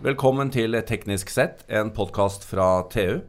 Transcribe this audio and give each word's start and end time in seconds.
Velkommen 0.00 0.48
til 0.52 0.72
Teknisk 0.88 1.28
sett, 1.32 1.64
en 1.68 1.90
podkast 1.92 2.46
fra 2.48 2.66
TU. 2.92 3.20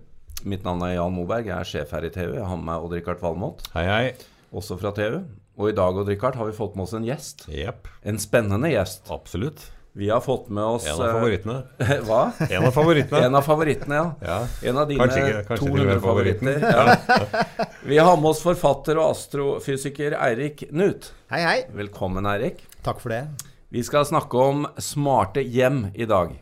Mitt 0.48 0.64
navn 0.66 0.82
er 0.88 0.94
Jan 0.96 1.12
Moberg, 1.14 1.50
jeg 1.50 1.58
er 1.58 1.68
sjef 1.68 1.92
her 1.94 2.08
i 2.08 2.12
TU. 2.14 2.30
Jeg 2.38 2.46
har 2.48 2.56
med 2.58 2.66
meg 2.70 2.86
Odd-Rikard 2.86 3.20
Valmot, 3.22 3.66
Hei, 3.76 3.84
hei. 3.90 4.06
også 4.56 4.78
fra 4.80 4.94
TU. 4.96 5.20
Og 5.60 5.70
i 5.70 5.76
dag 5.78 6.00
Odd-Rikard, 6.00 6.38
har 6.40 6.48
vi 6.48 6.56
fått 6.56 6.78
med 6.80 6.88
oss 6.88 6.96
en 6.98 7.06
gjest. 7.06 7.44
Yep. 7.52 7.92
En 8.08 8.18
spennende 8.24 8.72
gjest. 8.72 9.12
Absolutt. 9.14 9.68
Vi 10.00 10.08
har 10.08 10.22
fått 10.24 10.48
med 10.50 10.64
oss 10.64 10.86
En 10.88 11.02
av 11.04 11.12
favorittene. 11.18 11.58
eh, 11.84 11.98
Hva? 12.08 12.22
En 12.48 12.64
av 12.70 12.72
favorittene. 12.72 13.26
En 13.28 13.36
av 13.36 13.44
favorittene, 13.44 13.98
ja. 14.00 14.06
Ja. 14.24 14.38
En 14.72 14.78
av 14.80 14.88
dine 14.88 15.04
Kanskje 15.04 15.26
ikke- 15.28 15.44
kanskje 15.50 15.68
til 15.68 15.74
og 15.74 15.78
200 15.78 15.94
med 15.94 16.04
favoritter. 16.08 16.60
Ja. 16.72 17.68
Vi 17.84 17.98
har 18.00 18.16
med 18.16 18.30
oss 18.32 18.42
forfatter 18.46 18.96
og 19.02 19.12
astrofysiker 19.12 20.16
Eirik 20.16 20.64
Knut. 20.70 21.12
Hei, 21.34 21.42
hei. 21.44 21.58
Velkommen, 21.76 22.24
Eirik. 22.32 22.64
Takk 22.88 23.04
for 23.04 23.12
det. 23.12 23.26
Vi 23.72 23.80
skal 23.88 24.04
snakke 24.04 24.36
om 24.36 24.66
smarte 24.84 25.40
hjem 25.48 25.86
i 25.96 26.04
dag. 26.10 26.34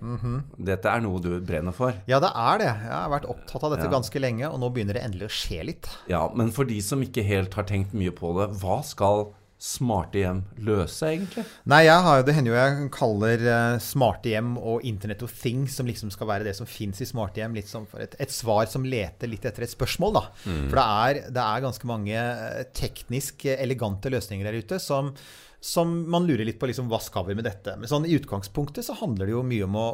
Dette 0.58 0.90
er 0.90 1.04
noe 1.06 1.20
du 1.22 1.30
brenner 1.46 1.76
for. 1.78 1.94
Ja, 2.10 2.18
det 2.24 2.32
er 2.34 2.62
det. 2.64 2.70
Jeg 2.88 2.96
har 2.96 3.12
vært 3.14 3.28
opptatt 3.30 3.66
av 3.68 3.76
dette 3.76 3.86
Ja. 3.86 3.92
ganske 3.94 4.20
lenge, 4.20 4.50
og 4.50 4.58
nå 4.60 4.72
begynner 4.74 4.98
det 4.98 5.04
endelig 5.06 5.28
å 5.30 5.36
skje 5.38 5.64
litt. 5.66 5.90
Ja, 6.10 6.28
Men 6.34 6.50
for 6.52 6.66
de 6.66 6.80
som 6.82 7.02
ikke 7.04 7.24
helt 7.24 7.54
har 7.54 7.66
tenkt 7.70 7.94
mye 7.94 8.10
på 8.12 8.34
det, 8.34 8.58
hva 8.60 8.84
skal 8.84 9.28
smarte 9.62 10.14
hjem 10.16 10.46
løse, 10.58 11.04
egentlig? 11.04 11.44
Nei, 11.68 11.84
jeg 11.84 12.02
har 12.02 12.24
det 12.24 12.34
hender 12.34 12.54
jo 12.54 12.58
jeg 12.58 12.92
kaller 12.96 13.42
eh, 13.76 13.78
smarte 13.78 14.30
hjem 14.32 14.58
og 14.58 14.82
Internet 14.88 15.22
of 15.22 15.34
Things, 15.34 15.76
som 15.76 15.86
liksom 15.86 16.10
skal 16.10 16.28
være 16.28 16.46
det 16.46 16.56
som 16.56 16.66
fins 16.66 17.02
i 17.02 17.06
smarte 17.06 17.36
hjem, 17.44 17.54
litt 17.54 17.68
som 17.68 17.86
et, 18.00 18.16
et 18.20 18.32
svar 18.32 18.66
som 18.72 18.84
leter 18.88 19.28
litt 19.28 19.44
etter 19.46 19.64
et 19.68 19.70
spørsmål, 19.70 20.14
da. 20.14 20.22
For 20.46 20.80
det 20.80 20.88
er, 20.88 21.22
det 21.30 21.44
er 21.44 21.62
ganske 21.68 21.86
mange 21.92 22.16
eh, 22.16 22.64
teknisk 22.74 23.46
eh, 23.46 23.62
elegante 23.62 24.10
løsninger 24.10 24.48
der 24.50 24.58
ute 24.64 24.80
som 24.80 25.12
som 25.60 25.92
man 26.12 26.24
lurer 26.28 26.48
litt 26.48 26.60
på 26.60 26.70
liksom, 26.70 26.88
hva 26.92 27.02
skal 27.04 27.26
vi 27.28 27.36
med 27.36 27.44
dette. 27.44 27.74
Men 27.80 27.90
sånn, 27.92 28.06
i 28.08 28.16
utgangspunktet 28.16 28.86
så 28.88 28.96
handler 29.02 29.28
det 29.28 29.34
jo 29.34 29.42
mye 29.44 29.66
om 29.68 29.76
å, 29.76 29.88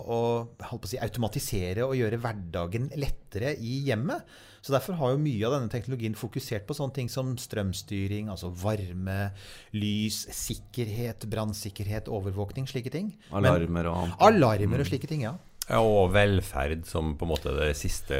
å 0.45 0.79
si, 0.85 0.99
automatisere 1.01 1.87
og 1.87 1.95
gjøre 1.97 2.19
hverdagen 2.21 2.91
lettere 3.01 3.55
i 3.57 3.79
hjemmet. 3.87 4.27
Så 4.65 4.73
Derfor 4.73 4.97
har 4.97 5.13
jo 5.13 5.21
mye 5.21 5.45
av 5.45 5.55
denne 5.57 5.69
teknologien 5.73 6.17
fokusert 6.17 6.65
på 6.69 6.77
sånne 6.77 6.95
ting 6.95 7.09
som 7.09 7.33
strømstyring, 7.37 8.31
altså 8.33 8.49
varme, 8.49 9.31
lys, 9.77 10.23
sikkerhet, 10.33 11.27
brannsikkerhet, 11.29 12.09
overvåkning, 12.13 12.69
slike 12.69 12.93
ting. 12.93 13.11
Alarmer 13.33 13.89
og 13.89 13.99
annet. 14.03 14.23
Alarmer 14.25 14.85
og 14.85 14.89
slike 14.89 15.09
ting, 15.09 15.25
ja. 15.25 15.35
Ja, 15.65 15.79
Og 15.81 16.11
velferd 16.13 16.83
som 16.85 17.15
på 17.17 17.25
en 17.25 17.31
måte 17.31 17.53
det 17.55 17.71
siste 17.79 18.17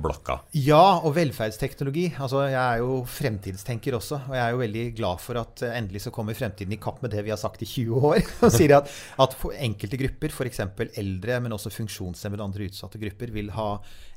blokka. 0.00 0.38
Ja, 0.56 1.00
og 1.04 1.12
velferdsteknologi. 1.18 2.06
Altså, 2.16 2.46
jeg 2.48 2.56
er 2.56 2.80
jo 2.80 3.02
fremtidstenker 3.04 3.98
også. 3.98 4.22
Og 4.30 4.36
jeg 4.36 4.42
er 4.44 4.54
jo 4.54 4.62
veldig 4.62 4.84
glad 4.96 5.20
for 5.20 5.40
at 5.42 5.64
eh, 5.66 5.76
endelig 5.76 6.06
så 6.06 6.12
kommer 6.14 6.38
fremtiden 6.38 6.72
i 6.72 6.80
kapp 6.80 7.02
med 7.04 7.12
det 7.12 7.26
vi 7.26 7.34
har 7.34 7.40
sagt 7.40 7.64
i 7.64 7.68
20 7.68 8.08
år. 8.08 8.22
Og 8.46 8.54
sier 8.54 8.78
at, 8.78 8.88
at 9.20 9.36
for 9.36 9.52
enkelte 9.52 10.00
grupper, 10.00 10.32
f.eks. 10.32 10.64
eldre, 11.02 11.40
men 11.44 11.56
også 11.56 11.74
funksjonshemmede 11.76 12.40
og 12.40 12.48
andre 12.48 12.70
utsatte 12.70 13.02
grupper, 13.02 13.34
vil 13.36 13.52
ha 13.58 13.68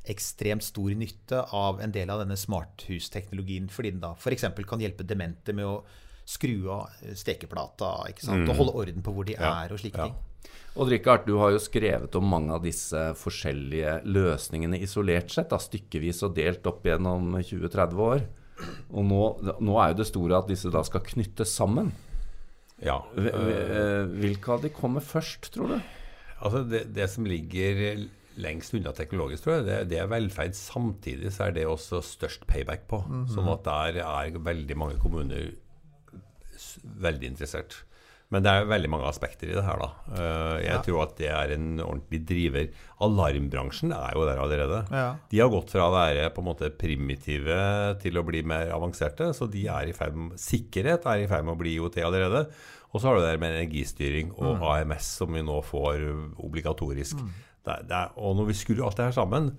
ekstremt 0.08 0.64
stor 0.64 0.96
nytte 0.96 1.44
av 1.52 1.84
en 1.84 1.92
del 1.92 2.08
av 2.08 2.24
denne 2.24 2.40
smarthusteknologien. 2.40 3.68
Fordi 3.72 3.92
den 3.92 4.02
da 4.04 4.16
f.eks. 4.16 4.48
kan 4.64 4.80
hjelpe 4.80 5.04
demente 5.04 5.52
med 5.52 5.68
å 5.68 5.82
skru 6.24 6.70
av 6.72 7.14
stekeplata 7.18 7.96
ikke 8.08 8.24
sant? 8.24 8.48
og 8.48 8.56
holde 8.56 8.78
orden 8.78 9.04
på 9.04 9.12
hvor 9.12 9.26
de 9.28 9.34
er 9.36 9.74
og 9.74 9.80
slike 9.82 9.98
ja. 9.98 10.08
ting. 10.08 10.31
Og 10.80 10.88
Richard, 10.88 11.26
du 11.28 11.34
har 11.36 11.50
jo 11.52 11.58
skrevet 11.60 12.14
om 12.16 12.24
mange 12.32 12.54
av 12.56 12.62
disse 12.64 13.00
forskjellige 13.20 13.98
løsningene 14.08 14.78
isolert 14.80 15.28
sett, 15.34 15.50
da, 15.52 15.58
stykkevis 15.60 16.22
og 16.24 16.32
delt 16.38 16.64
opp 16.70 16.86
gjennom 16.88 17.34
20-30 17.36 18.00
år. 18.06 18.22
Og 18.94 19.04
nå, 19.04 19.20
nå 19.60 19.76
er 19.82 19.92
jo 19.92 19.98
det 20.00 20.06
store 20.08 20.38
at 20.40 20.48
disse 20.48 20.70
da 20.72 20.80
skal 20.86 21.04
knyttes 21.04 21.52
sammen. 21.58 21.90
Ja. 22.82 23.02
Hv- 23.14 23.34
hv- 23.36 24.16
Hvilke 24.22 24.54
av 24.56 24.64
de 24.64 24.72
kommer 24.74 25.04
først, 25.04 25.50
tror 25.54 25.74
du? 25.74 25.78
Altså 26.42 26.64
det, 26.66 26.86
det 26.96 27.04
som 27.12 27.28
ligger 27.28 28.06
lengst 28.40 28.72
unna 28.74 28.94
teknologisk, 28.96 29.44
tror 29.44 29.58
jeg, 29.58 29.66
det, 29.68 29.76
det 29.92 29.98
er 30.00 30.08
velferd. 30.10 30.56
Samtidig 30.56 31.34
så 31.36 31.50
er 31.50 31.58
det 31.58 31.66
også 31.68 32.00
størst 32.06 32.46
payback 32.48 32.88
på. 32.88 33.02
Sånn 33.30 33.50
at 33.52 33.66
der 33.68 34.00
er 34.06 34.40
veldig 34.40 34.78
mange 34.80 34.96
kommuner 35.04 35.52
veldig 37.02 37.28
interessert. 37.34 37.82
Men 38.32 38.42
det 38.46 38.48
er 38.52 38.64
veldig 38.70 38.88
mange 38.88 39.04
aspekter 39.10 39.50
i 39.50 39.54
det 39.58 39.62
her, 39.66 39.76
da. 39.82 39.88
Eh, 40.16 40.62
Jeg 40.64 40.72
Ja. 40.72 40.82
tror 40.86 41.02
at 41.02 41.16
det 41.18 41.28
er 41.28 41.52
en 41.52 41.66
ordentlig 41.84 42.22
driver. 42.26 42.68
Alarmbransjen 43.04 43.92
er 43.92 44.14
jo 44.16 44.24
der 44.24 44.38
allerede. 44.40 44.78
Ja. 44.90 45.16
De 45.28 45.38
har 45.42 45.50
gått 45.52 45.68
fra 45.74 45.84
å 45.90 45.92
være 45.92 46.30
på 46.32 46.40
en 46.40 46.48
måte 46.48 46.70
primitive 46.80 48.00
til 48.00 48.16
å 48.16 48.24
bli 48.24 48.40
mer 48.42 48.70
avanserte. 48.72 49.34
Så 49.36 49.50
de 49.52 49.66
er 49.68 49.88
i 49.90 49.92
ferd 49.92 50.16
med, 50.16 50.38
sikkerhet 50.40 51.04
er 51.04 51.24
i 51.24 51.28
ferd 51.28 51.44
med 51.44 51.54
å 51.56 51.60
bli 51.60 51.74
IOT 51.76 52.00
allerede. 52.02 52.46
Og 52.94 53.00
så 53.00 53.08
har 53.08 53.16
du 53.16 53.22
det 53.26 53.38
med 53.40 53.52
energistyring 53.56 54.32
og 54.38 54.60
AMS, 54.62 55.04
som 55.18 55.32
vi 55.32 55.40
nå 55.42 55.60
får 55.64 56.02
obligatorisk. 56.40 57.16
Det, 57.64 57.72
er- 57.78 57.82
det 57.84 57.92
er, 57.96 58.10
og 58.16 58.36
når 58.36 58.46
vi 58.48 58.52
skrur 58.58 58.84
alt 58.86 58.96
det 58.96 59.04
her 59.12 59.12
sammen, 59.22 59.52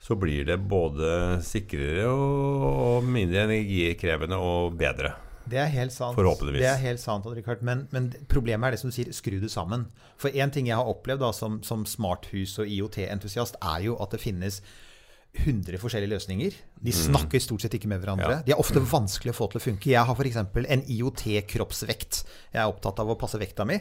så 0.00 0.14
blir 0.18 0.44
det 0.46 0.60
både 0.68 1.40
sikrere 1.42 2.06
og, 2.06 2.98
og 3.02 3.04
mindre 3.04 3.46
energikrevende 3.48 4.38
og 4.38 4.76
bedre. 4.78 5.14
Det 5.50 5.60
er 5.62 5.70
helt 5.72 5.94
sant. 5.94 6.16
Forhåpentligvis. 6.18 6.62
Det 6.62 6.70
er 6.70 6.82
helt 6.82 7.02
sant, 7.02 7.28
Richard. 7.36 7.62
Men, 7.66 7.86
men 7.94 8.10
problemet 8.30 8.68
er 8.68 8.76
det 8.76 8.82
som 8.82 8.92
du 8.92 8.96
sier, 8.96 9.12
skru 9.16 9.38
det 9.42 9.52
sammen. 9.52 9.88
For 10.20 10.34
én 10.34 10.52
ting 10.54 10.68
jeg 10.70 10.78
har 10.78 10.90
opplevd 10.90 11.24
da, 11.24 11.32
som, 11.36 11.62
som 11.66 11.86
smarthus- 11.88 12.58
og 12.62 12.68
IOT-entusiast, 12.68 13.58
er 13.62 13.88
jo 13.88 13.96
at 14.02 14.14
det 14.14 14.22
finnes 14.22 14.60
100 15.38 15.78
forskjellige 15.78 16.10
løsninger. 16.10 16.54
De 16.82 16.92
snakker 16.94 17.42
stort 17.42 17.62
sett 17.62 17.74
ikke 17.76 17.90
med 17.90 18.00
hverandre. 18.02 18.38
Ja. 18.38 18.44
De 18.46 18.54
er 18.54 18.60
ofte 18.60 18.80
vanskelig 18.80 19.34
å 19.34 19.36
få 19.36 19.48
til 19.52 19.60
å 19.60 19.62
funke. 19.62 19.90
Jeg 19.92 20.08
har 20.08 20.16
f.eks. 20.16 20.38
en 20.40 20.84
IOT-kroppsvekt. 20.94 22.22
Jeg 22.54 22.62
er 22.62 22.70
opptatt 22.70 23.02
av 23.02 23.12
å 23.12 23.18
passe 23.20 23.38
vekta 23.40 23.66
mi. 23.68 23.76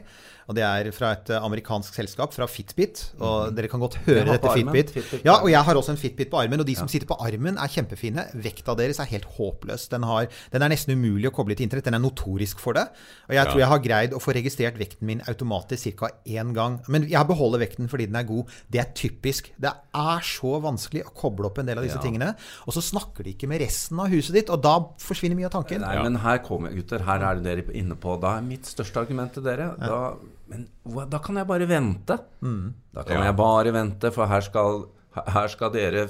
Og 0.47 0.55
det 0.55 0.63
er 0.63 0.87
fra 0.95 1.09
et 1.17 1.29
eh, 1.35 1.43
amerikansk 1.43 1.93
selskap, 1.97 2.31
fra 2.33 2.45
Fitbit. 2.47 3.01
Og 3.19 3.51
dere 3.55 3.67
kan 3.67 3.81
godt 3.83 3.97
høre 4.05 4.23
dette 4.29 4.47
armen. 4.47 4.71
Fitbit. 4.71 4.93
Fitbit 4.95 5.25
Ja, 5.27 5.41
og 5.41 5.49
jeg 5.51 5.59
har 5.67 5.75
også 5.75 5.91
en 5.91 5.99
Fitbit 5.99 6.29
på 6.31 6.39
armen. 6.39 6.61
Og 6.63 6.67
de 6.69 6.75
som 6.79 6.87
sitter 6.87 7.09
på 7.09 7.17
armen, 7.19 7.57
er 7.59 7.67
kjempefine. 7.73 8.23
Vekta 8.45 8.75
deres 8.79 9.01
er 9.03 9.09
helt 9.11 9.27
håpløs. 9.37 9.89
Den, 9.91 10.05
har, 10.07 10.29
den 10.53 10.63
er 10.63 10.71
nesten 10.71 10.95
umulig 10.95 11.27
å 11.27 11.33
koble 11.35 11.57
til 11.57 11.67
internett. 11.67 11.89
Den 11.89 11.97
er 11.99 12.03
notorisk 12.03 12.61
for 12.63 12.77
det. 12.79 12.85
Og 13.27 13.35
jeg 13.35 13.49
tror 13.51 13.59
jeg 13.63 13.71
har 13.73 13.83
greid 13.83 14.15
å 14.15 14.21
få 14.23 14.35
registrert 14.37 14.79
vekten 14.79 15.07
min 15.09 15.21
automatisk 15.27 15.97
ca. 15.99 16.11
én 16.25 16.53
gang. 16.55 16.79
Men 16.87 17.09
jeg 17.11 17.27
beholder 17.27 17.65
vekten 17.65 17.91
fordi 17.91 18.07
den 18.07 18.15
er 18.15 18.27
god. 18.29 18.47
Det 18.71 18.79
er 18.85 18.89
typisk. 18.95 19.51
Det 19.59 19.73
er 19.99 20.23
så 20.31 20.55
vanskelig 20.63 21.03
å 21.09 21.13
koble 21.17 21.51
opp 21.51 21.59
en 21.59 21.67
del 21.67 21.77
av 21.81 21.83
disse 21.83 21.99
Ja. 21.99 22.05
tingene. 22.07 22.31
Og 22.67 22.73
så 22.73 22.81
snakker 22.83 23.23
de 23.27 23.33
ikke 23.35 23.47
med 23.51 23.59
resten 23.61 23.99
av 23.99 24.07
huset 24.07 24.33
ditt, 24.33 24.49
og 24.49 24.61
da 24.63 24.77
forsvinner 25.03 25.35
mye 25.35 25.49
av 25.51 25.55
tanken. 25.59 25.81
Nei, 25.81 25.97
men 26.03 26.15
her 26.23 26.39
kommer 26.45 26.71
gutter, 26.71 27.03
her 27.03 27.19
er 27.19 27.35
det 27.41 27.43
dere 27.43 27.75
inne 27.75 27.95
på. 27.99 28.15
Da 28.21 28.37
er 28.37 28.41
mitt 28.47 28.63
største 28.63 29.01
argument 29.03 29.33
til 29.33 29.43
dere 29.43 29.73
da, 29.79 30.15
Men 30.47 30.67
hva- 30.87 31.07
da 31.09 31.19
kan 31.19 31.35
jeg 31.35 31.47
bare 31.49 31.67
vente. 31.67 32.17
Da 32.41 33.03
kan 33.03 33.17
Ja. 33.19 33.23
jeg 33.29 33.35
bare 33.35 33.71
vente, 33.75 34.11
for 34.15 34.27
her 34.27 34.41
skal, 34.41 34.85
her 35.27 35.47
skal 35.51 35.71
dere 35.73 36.07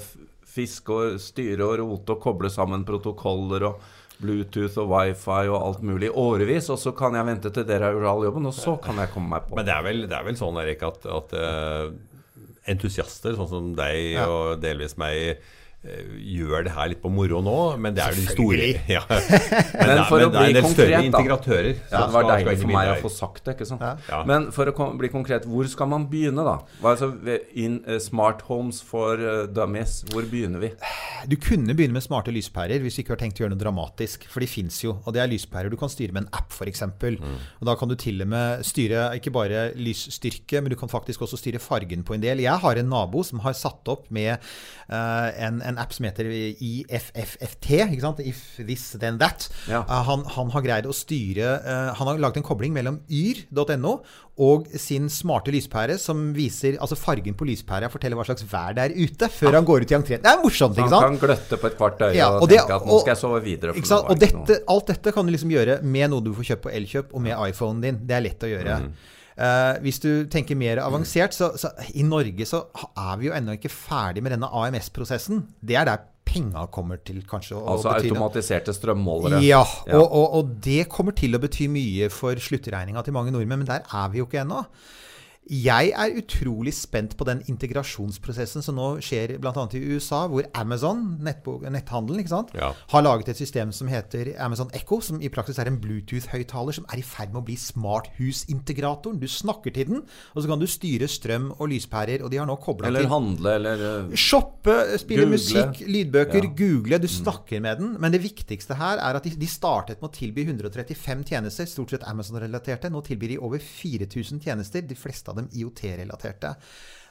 fiske 0.48 0.88
og 0.94 1.18
styre 1.20 1.64
og 1.66 1.78
rote 1.80 2.14
og 2.16 2.20
koble 2.22 2.50
sammen 2.50 2.84
protokoller 2.86 3.66
og 3.68 3.80
Bluetooth 4.20 4.78
og 4.82 4.88
wifi 4.90 5.46
og 5.48 5.58
alt 5.62 5.82
mulig 5.86 6.08
i 6.08 6.14
årevis, 6.14 6.68
og 6.70 6.78
så 6.82 6.90
kan 6.96 7.14
jeg 7.14 7.26
vente 7.28 7.52
til 7.54 7.64
dere 7.68 7.84
har 7.84 7.92
gjort 7.94 8.08
all 8.10 8.24
jobben, 8.26 8.46
og 8.50 8.54
så 8.56 8.76
kan 8.82 8.96
jeg 8.96 9.10
komme 9.14 9.28
meg 9.30 9.44
på. 9.46 9.54
Men 9.54 9.64
det 9.68 9.74
er 9.74 9.82
vel, 9.86 10.00
det 10.08 10.16
er 10.18 10.24
vel 10.26 10.34
sånn, 10.40 10.58
Erik, 10.58 10.82
at, 10.82 11.06
at 11.06 11.34
uh, 11.38 11.90
entusiaster, 12.66 13.36
sånn 13.38 13.48
som 13.50 13.68
deg 13.78 14.16
og 14.26 14.58
delvis 14.60 14.96
meg, 14.98 15.38
gjør 16.38 16.64
det 16.66 16.72
her 16.76 16.90
litt 16.92 17.00
på 17.02 17.10
moro 17.12 17.40
nå, 17.44 17.54
men 17.80 17.94
det 17.96 18.02
er 18.04 18.16
de 18.16 18.24
store 18.28 18.68
ja. 18.96 19.02
Men, 19.08 19.88
Men 19.88 19.94
det, 19.98 20.04
for 20.08 20.20
er- 20.20 20.28
å 20.28 20.30
men 20.30 20.34
det 20.34 20.38
er 20.38 20.44
bli 20.44 20.48
en 20.48 20.54
del 20.54 20.62
konkret, 20.64 20.74
større 20.76 20.98
da. 20.98 21.02
integratører. 21.08 21.70
Ja, 21.92 22.00
det 22.04 22.14
var 22.14 22.28
deilig 22.32 22.56
for 22.62 22.72
meg 22.74 22.90
å 22.92 22.96
få 23.02 23.10
sagt 23.14 23.42
det. 23.46 23.54
ikke 23.56 23.68
sant? 23.70 23.84
Ja. 23.84 23.92
Ja. 24.10 24.20
Men 24.28 24.48
for 24.54 24.70
å 24.70 24.74
kom, 24.76 24.96
bli 25.00 25.10
konkret, 25.12 25.46
hvor 25.48 25.68
skal 25.70 25.90
man 25.92 26.06
begynne, 26.10 26.44
da? 26.46 26.56
Altså, 26.86 27.10
in, 27.58 27.78
uh, 27.88 27.96
smart 28.02 28.42
homes 28.48 28.80
for 28.84 29.20
uh, 29.22 29.44
dummies, 29.50 30.00
hvor 30.12 30.26
begynner 30.28 30.62
vi? 30.64 30.70
Du 31.30 31.36
kunne 31.40 31.74
begynne 31.78 31.96
med 31.96 32.04
smarte 32.04 32.32
lyspærer 32.34 32.82
hvis 32.84 32.98
du 32.98 33.02
ikke 33.04 33.14
har 33.16 33.22
tenkt 33.22 33.40
å 33.40 33.44
gjøre 33.46 33.54
noe 33.54 33.62
dramatisk. 33.62 34.26
For 34.30 34.44
de 34.44 34.50
fins 34.50 34.80
jo. 34.84 34.96
Og 35.04 35.14
det 35.16 35.22
er 35.24 35.30
lyspærer 35.32 35.70
du 35.72 35.78
kan 35.80 35.90
styre 35.92 36.14
med 36.16 36.26
en 36.26 36.30
app, 36.40 36.52
f.eks. 36.54 36.84
Mm. 36.98 37.38
Og 37.60 37.68
da 37.70 37.76
kan 37.80 37.90
du 37.90 37.96
til 37.98 38.22
og 38.24 38.30
med 38.34 38.66
styre 38.68 39.08
ikke 39.18 39.32
bare 39.34 39.68
lysstyrke, 39.78 40.60
men 40.62 40.72
du 40.74 40.78
kan 40.80 40.90
faktisk 40.92 41.24
også 41.26 41.38
styre 41.40 41.62
fargen 41.62 42.04
på 42.06 42.16
en 42.16 42.22
del. 42.24 42.42
Jeg 42.44 42.60
har 42.62 42.80
en 42.82 42.90
nabo 42.92 43.22
som 43.26 43.40
har 43.44 43.56
satt 43.58 43.88
opp 43.92 44.08
med 44.14 44.34
uh, 44.90 45.28
en, 45.38 45.62
en 45.64 45.77
app 45.78 45.92
som 45.96 46.06
heter 46.08 46.28
IFFFT. 46.28 47.68
ikke 47.88 48.02
sant? 48.04 48.20
If 48.24 48.40
this, 48.66 48.90
then 49.00 49.18
that. 49.22 49.48
Ja. 49.70 49.82
Eh, 49.84 50.02
han, 50.08 50.24
han 50.36 50.50
har 50.54 50.64
greid 50.64 50.88
å 50.88 50.94
styre 50.96 51.52
eh, 51.62 51.90
Han 51.98 52.10
har 52.12 52.20
laget 52.22 52.40
en 52.42 52.46
kobling 52.46 52.74
mellom 52.76 53.00
yr.no 53.10 53.98
og 54.38 54.68
sin 54.78 55.08
smarte 55.10 55.50
lyspære 55.50 55.96
som 55.98 56.28
viser 56.36 56.76
altså 56.78 56.94
fargen 56.94 57.34
på 57.34 57.46
lyspæra 57.48 57.88
forteller 57.90 58.14
hva 58.20 58.26
slags 58.28 58.44
vær 58.46 58.76
det 58.76 58.84
er 58.84 58.94
ute, 58.94 59.26
før 59.34 59.56
han 59.58 59.66
går 59.66 59.82
ut 59.82 59.90
i 59.90 59.96
entreen. 59.98 60.22
Det 60.22 60.30
er 60.30 60.38
morsomt, 60.44 60.78
ikke 60.78 60.86
ikke 60.86 61.00
han 61.02 61.16
kan 61.16 61.18
gløtte 61.24 61.58
på 61.58 61.66
et 61.72 61.76
kvart 61.80 62.04
øye 62.06 62.12
Ja, 62.14 62.28
og, 62.36 62.44
og 62.44 62.52
det- 62.52 62.60
tenke 62.62 62.76
at 62.78 62.86
nå 62.86 62.92
og- 62.94 63.00
skal 63.02 63.14
jeg 63.16 63.22
sove 63.24 63.40
videre. 63.42 63.74
Ikke 63.74 63.90
sant? 63.90 64.06
Og 64.14 64.20
dette, 64.22 64.60
alt 64.70 64.86
dette 64.94 65.12
kan 65.16 65.26
du 65.26 65.34
liksom 65.34 65.50
gjøre 65.50 65.80
med 65.82 66.10
noe 66.14 66.22
du 66.22 66.30
får 66.38 66.52
kjøpt 66.52 66.62
på 66.68 66.74
Elkjøp, 66.78 67.10
og 67.18 67.24
med 67.26 67.34
iPhonen 67.50 67.82
din. 67.82 67.98
Det 68.06 68.14
er 68.14 68.22
lett 68.28 68.46
å 68.46 68.52
gjøre. 68.52 68.78
Mm. 68.84 68.92
Eh, 69.38 69.78
hvis 69.84 70.00
du 70.02 70.10
tenker 70.30 70.58
mer 70.58 70.80
avansert, 70.82 71.36
så, 71.36 71.52
så 71.60 71.70
i 71.94 72.02
Norge 72.06 72.46
så 72.48 72.64
er 72.98 73.18
vi 73.20 73.28
jo 73.28 73.34
ennå 73.36 73.54
ikke 73.54 73.70
ferdig 73.70 74.24
med 74.24 74.34
denne 74.34 74.50
AMS-prosessen. 74.50 75.44
Det 75.62 75.78
er 75.78 75.86
der 75.86 76.06
penga 76.28 76.66
kommer 76.74 76.98
til 77.00 77.22
kanskje 77.28 77.56
å. 77.56 77.62
Altså 77.76 77.92
bety 77.94 78.10
automatiserte 78.10 78.74
strømmålere. 78.76 79.40
Ja, 79.46 79.62
Ja. 79.86 80.00
Og, 80.00 80.06
og, 80.10 80.34
og 80.40 80.54
det 80.64 80.88
kommer 80.92 81.14
til 81.16 81.38
å 81.38 81.42
bety 81.42 81.70
mye 81.72 82.10
for 82.12 82.36
sluttregninga 82.42 83.04
til 83.06 83.16
mange 83.16 83.32
nordmenn, 83.34 83.62
men 83.62 83.70
der 83.70 83.86
er 83.86 84.10
vi 84.12 84.20
jo 84.20 84.28
ikke 84.28 84.42
ennå. 84.42 84.64
Jeg 85.48 85.92
er 85.96 86.12
utrolig 86.20 86.74
spent 86.76 87.14
på 87.16 87.24
den 87.24 87.38
integrasjonsprosessen 87.48 88.60
som 88.64 88.76
nå 88.76 88.88
skjer 89.00 89.38
bl.a. 89.40 89.62
i 89.72 89.80
USA, 89.94 90.26
hvor 90.28 90.44
Amazon, 90.54 91.16
netthandelen, 91.24 92.20
ikke 92.20 92.42
Ja. 92.58 92.74
har 92.92 93.02
laget 93.02 93.30
et 93.32 93.36
system 93.40 93.72
som 93.72 93.88
heter 93.88 94.34
Amazon 94.38 94.68
Echo, 94.74 95.00
som 95.00 95.22
i 95.22 95.30
praksis 95.32 95.58
er 95.58 95.66
en 95.70 95.78
Bluetooth-høyttaler 95.80 96.74
som 96.76 96.84
er 96.92 96.98
i 96.98 97.02
ferd 97.02 97.32
med 97.32 97.40
å 97.40 97.46
bli 97.46 97.56
smarthusintegratoren. 97.56 99.18
Du 99.20 99.26
snakker 99.26 99.72
til 99.72 99.86
den, 99.88 100.02
og 100.34 100.42
så 100.42 100.48
kan 100.50 100.60
du 100.60 100.66
styre 100.68 101.08
strøm 101.08 101.48
og 101.58 101.68
lyspærer, 101.72 102.22
og 102.22 102.30
de 102.30 102.36
har 102.42 102.46
nå 102.46 102.56
kobla 102.60 102.88
Eller 102.90 103.08
handle, 103.08 103.54
eller 103.56 103.86
eh, 104.10 104.14
Shoppe, 104.16 104.76
spille 105.00 105.24
Google. 105.24 105.38
musikk, 105.38 105.80
lydbøker, 105.88 106.44
Ja. 106.44 106.52
google. 106.58 106.98
Du 106.98 107.08
snakker 107.08 107.60
med 107.60 107.78
den. 107.78 107.96
Men 108.00 108.12
det 108.12 108.20
viktigste 108.22 108.76
her 108.76 108.98
er 108.98 109.16
at 109.16 109.24
de, 109.24 109.30
de 109.30 109.46
startet 109.46 110.02
med 110.02 110.10
å 110.10 110.12
tilby 110.12 110.44
135 110.44 111.24
tjenester, 111.24 111.64
stort 111.66 111.90
sett 111.90 112.04
Amazon-relaterte. 112.04 112.90
Nå 112.92 113.00
tilbyr 113.02 113.28
de 113.34 113.38
over 113.38 113.58
4000 113.58 114.40
tjenester, 114.44 114.82
de 114.82 114.94
fleste 114.94 115.30
av 115.30 115.37
dem 115.40 115.48
IOT-relaterte. 115.54 116.54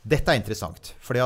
Dette 0.07 0.31
er 0.31 0.39
interessant, 0.39 0.93
for 1.03 1.17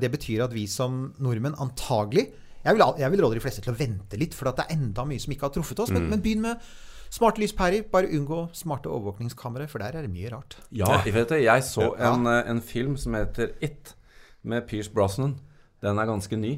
det 0.00 0.10
betyr 0.10 0.46
at 0.48 0.54
vi 0.56 0.64
som 0.70 1.12
nordmenn 1.22 1.54
antagelig 1.62 2.28
jeg 2.64 2.78
vil, 2.78 2.84
jeg 2.98 3.12
vil 3.12 3.20
råde 3.20 3.36
de 3.36 3.42
fleste 3.44 3.60
til 3.60 3.74
å 3.74 3.76
vente 3.76 4.16
litt, 4.16 4.32
for 4.32 4.48
det 4.48 4.64
er 4.64 4.72
enda 4.78 5.04
mye 5.04 5.20
som 5.20 5.34
ikke 5.34 5.44
har 5.50 5.52
truffet 5.52 5.82
oss. 5.84 5.90
Men, 5.92 6.06
men 6.08 6.22
begynn 6.24 6.40
med 6.46 6.62
smarte 7.12 7.42
lyspærer. 7.42 7.84
Bare 7.92 8.08
unngå 8.16 8.38
smarte 8.56 8.88
overvåkningskamre, 8.88 9.66
for 9.68 9.84
der 9.84 9.98
er 9.98 10.06
det 10.06 10.12
mye 10.14 10.30
rart. 10.32 10.56
Ja, 10.72 11.02
det. 11.04 11.42
Jeg 11.44 11.66
så 11.68 11.90
en, 11.92 12.24
eh, 12.30 12.40
en 12.50 12.62
film 12.64 12.96
som 12.96 13.18
heter 13.18 13.52
It, 13.60 13.92
med 14.42 14.64
Pierce 14.70 14.88
Brosnan. 14.92 15.36
Den 15.84 16.00
er 16.00 16.08
ganske 16.08 16.40
ny. 16.40 16.54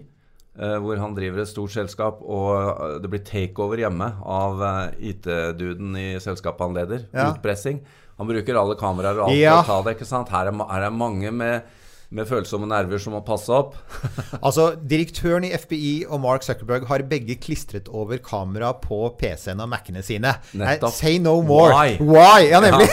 eh, 0.58 0.78
hvor 0.80 0.96
han 0.96 1.14
driver 1.16 1.42
et 1.42 1.50
stort 1.50 1.74
selskap, 1.74 2.22
og 2.22 2.52
eh, 2.56 2.98
det 3.02 3.10
blir 3.12 3.24
takeover 3.26 3.82
hjemme 3.82 4.06
av 4.24 4.62
eh, 4.64 5.10
IT-duden 5.10 5.96
i 6.00 6.06
selskapet 6.22 6.64
han 6.64 6.78
leder. 6.78 7.02
Ja. 7.12 7.32
Utpressing. 7.34 7.82
Han 8.20 8.28
bruker 8.30 8.56
alle 8.56 8.76
kameraer 8.80 9.18
og 9.20 9.28
alt 9.30 9.36
Ja. 9.38 9.58
for 9.62 9.66
å 9.66 9.82
ta 9.82 9.88
det. 9.90 9.96
ikke 9.98 10.08
sant? 10.08 10.30
Her 10.32 10.48
er, 10.48 10.54
det 10.56 10.66
her 10.70 10.86
er 10.86 10.94
mange 10.94 11.32
med, 11.34 11.66
med 12.16 12.28
følsomme 12.30 12.68
nerver 12.70 13.00
som 13.02 13.12
må 13.16 13.20
passe 13.26 13.52
opp. 13.52 13.74
Altså, 14.46 14.70
Direktøren 14.80 15.44
i 15.44 15.52
FBI 15.52 16.06
og 16.08 16.20
Mark 16.24 16.46
Zuckerberg 16.46 16.86
har 16.88 17.04
begge 17.10 17.36
klistret 17.42 17.90
over 17.92 18.18
kamera 18.24 18.72
på 18.80 19.02
PC-en 19.20 19.60
og 19.64 19.68
Mac-ene 19.72 20.02
sine. 20.06 20.32
Nei, 20.56 20.78
say 20.94 21.18
no 21.20 21.40
more. 21.42 21.72
Why? 21.74 21.96
Why? 22.00 22.48
Ja, 22.52 22.62
nemlig. 22.64 22.88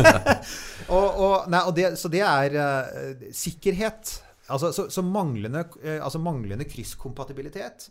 og, 0.96 1.06
og, 1.20 1.36
nei, 1.52 1.62
og 1.66 1.76
det, 1.76 1.92
så 2.00 2.08
det 2.12 2.24
er 2.24 2.56
uh, 2.56 3.30
sikkerhet. 3.36 4.16
Altså, 4.50 4.72
så, 4.74 4.86
så 4.90 5.02
manglende, 5.06 5.62
eh, 5.82 5.98
altså 6.02 6.18
manglende 6.22 6.64
krysskompatibilitet 6.68 7.88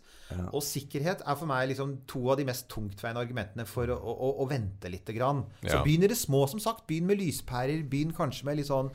og 0.52 0.62
sikkerhet 0.62 1.24
er 1.26 1.38
for 1.38 1.48
meg 1.50 1.68
liksom 1.72 1.96
to 2.10 2.20
av 2.30 2.36
de 2.38 2.44
mest 2.46 2.68
tungtveiende 2.70 3.22
argumentene 3.24 3.64
for 3.66 3.90
å, 3.90 3.96
å, 3.98 4.28
å 4.44 4.48
vente 4.50 4.90
litt. 4.92 5.08
Grann. 5.16 5.44
Så 5.64 5.78
Ja. 5.78 5.82
begynn 5.82 6.04
i 6.06 6.10
det 6.12 6.18
små, 6.20 6.44
som 6.50 6.60
sagt. 6.62 6.86
Begynn 6.86 7.08
med 7.10 7.18
lyspærer. 7.18 7.82
Begynn 7.90 8.12
kanskje 8.14 8.44
med 8.46 8.60
litt 8.60 8.68
sånn 8.70 8.92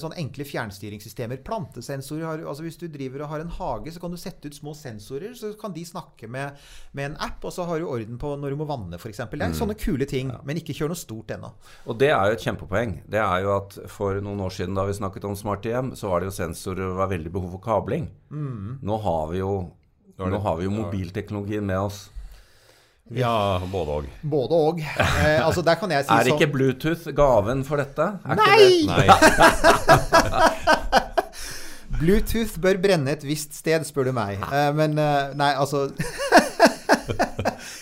Sånn 0.00 0.12
enkle 0.20 0.44
fjernstyringssystemer. 0.44 1.40
Plantesensorer. 1.46 2.26
Har, 2.26 2.42
altså 2.52 2.66
Hvis 2.66 2.76
du 2.80 2.86
driver 2.92 3.24
og 3.24 3.32
har 3.32 3.44
en 3.44 3.52
hage, 3.56 3.94
så 3.94 4.02
kan 4.02 4.12
du 4.12 4.18
sette 4.20 4.50
ut 4.50 4.56
små 4.56 4.74
sensorer. 4.76 5.32
Så 5.38 5.54
kan 5.60 5.72
de 5.72 5.84
snakke 5.88 6.28
med, 6.28 6.58
med 6.92 7.10
en 7.10 7.16
app, 7.24 7.40
og 7.48 7.54
så 7.54 7.64
har 7.68 7.80
du 7.80 7.88
orden 7.88 8.20
på 8.20 8.34
når 8.36 8.52
du 8.52 8.60
må 8.60 8.68
vanne, 8.68 9.00
f.eks. 9.00 9.22
Det 9.32 9.40
er 9.40 9.56
sånne 9.56 9.78
kule 9.80 10.08
ting. 10.10 10.34
Men 10.44 10.60
ikke 10.60 10.76
kjør 10.76 10.92
noe 10.92 11.00
stort 11.00 11.32
ennå. 11.36 11.52
Og 11.88 11.98
det 12.00 12.12
er 12.12 12.28
jo 12.28 12.36
et 12.36 12.46
kjempepoeng. 12.46 12.98
Det 13.10 13.22
er 13.24 13.46
jo 13.46 13.56
at 13.56 13.78
For 13.90 14.20
noen 14.20 14.44
år 14.44 14.52
siden 14.54 14.76
da 14.76 14.84
vi 14.88 14.96
snakket 15.00 15.26
om 15.28 15.38
smarte 15.38 15.72
hjem, 15.72 15.94
så 15.96 16.12
var 16.12 16.20
det 16.20 16.30
jo 16.30 16.36
sensorer 16.42 16.84
og 16.84 16.94
det 16.94 17.00
var 17.00 17.12
veldig 17.16 17.32
behov 17.34 17.56
for 17.56 17.64
kabling. 17.64 18.10
Nå 18.84 19.02
har 19.04 19.28
vi 19.32 19.42
jo 19.42 19.52
Nå 20.20 20.38
har 20.44 20.58
vi 20.58 20.66
jo 20.66 20.72
mobilteknologien 20.74 21.64
med 21.64 21.80
oss. 21.80 22.10
Ja, 23.10 23.58
både 23.72 23.90
òg. 24.00 24.04
Både 24.22 24.54
og. 24.54 24.80
Eh, 24.80 25.40
altså 25.42 25.64
der 25.66 25.74
kan 25.80 25.90
jeg 25.90 26.04
si 26.06 26.12
Er 26.14 26.28
sånn 26.28 26.36
ikke 26.38 26.50
Bluetooth 26.52 27.08
gaven 27.16 27.64
for 27.66 27.76
dette? 27.82 28.06
Er 28.22 28.36
ikke 28.38 28.46
Nei! 28.46 28.58
det- 28.86 28.86
Nei. 28.90 30.50
Bluetooth 32.00 32.54
bør 32.62 32.78
brenne 32.80 33.12
et 33.12 33.24
visst 33.28 33.52
sted, 33.58 33.82
spør 33.84 34.08
du 34.08 34.12
meg. 34.16 34.38
Eh, 34.46 34.70
men 34.78 34.94
eh, 34.98 35.34
nei, 35.36 35.50
altså 35.60 35.88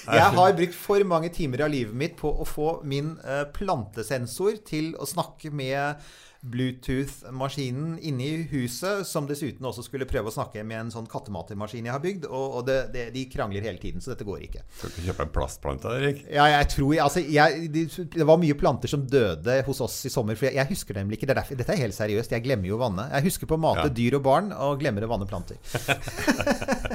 Jeg 0.08 0.24
har 0.34 0.54
brukt 0.56 0.74
for 0.74 1.04
mange 1.06 1.28
timer 1.34 1.62
av 1.66 1.70
livet 1.72 1.94
mitt 1.96 2.16
på 2.18 2.30
å 2.32 2.46
få 2.48 2.78
min 2.88 3.12
eh, 3.22 3.44
plantesensor 3.54 4.56
til 4.66 4.94
å 4.98 5.06
snakke 5.06 5.52
med 5.54 6.00
Bluetooth-maskinen 6.42 7.96
inne 8.06 8.24
i 8.24 8.42
huset, 8.52 9.06
som 9.08 9.26
dessuten 9.26 9.66
også 9.66 9.82
skulle 9.86 10.06
prøve 10.08 10.30
å 10.30 10.34
snakke 10.34 10.62
med 10.66 10.78
en 10.84 10.92
sånn 10.94 11.08
kattematermaskin 11.10 11.88
jeg 11.88 11.94
har 11.94 12.02
bygd. 12.04 12.28
Og, 12.28 12.58
og 12.60 12.66
det, 12.68 12.76
det, 12.94 13.06
de 13.14 13.24
krangler 13.32 13.64
hele 13.66 13.80
tiden, 13.82 14.00
så 14.04 14.12
dette 14.12 14.26
går 14.28 14.44
ikke. 14.46 14.62
Skal 14.78 14.92
ikke 14.92 15.06
kjøpe 15.08 15.26
en 15.26 15.32
plastplante, 15.34 15.94
Erik? 15.98 16.22
Ja, 16.30 16.46
jeg 16.54 16.68
tror 16.74 16.94
altså, 17.08 17.24
jeg, 17.26 17.68
de, 17.74 17.84
Det 18.14 18.26
var 18.28 18.38
mye 18.42 18.56
planter 18.58 18.90
som 18.92 19.02
døde 19.10 19.58
hos 19.66 19.82
oss 19.84 19.98
i 20.06 20.12
sommer. 20.14 20.38
For 20.38 20.48
jeg, 20.48 20.56
jeg 20.60 20.70
husker 20.72 21.00
nemlig 21.00 21.18
ikke. 21.18 21.28
Det 21.30 21.34
er 21.36 21.40
derfor, 21.42 21.58
dette 21.60 21.74
er 21.74 21.82
helt 21.82 21.98
seriøst. 21.98 22.36
Jeg 22.36 22.46
glemmer 22.46 22.70
jo 22.70 22.78
å 22.78 22.82
vanne. 22.86 23.08
Jeg 23.18 23.28
husker 23.30 23.50
på 23.50 23.58
å 23.58 23.62
mate 23.66 23.88
Ja. 23.88 23.94
dyr 23.98 24.18
og 24.20 24.24
barn, 24.28 24.52
og 24.54 24.78
glemmer 24.82 25.04
å 25.06 25.12
vanne 25.16 25.28
planter. 25.28 25.58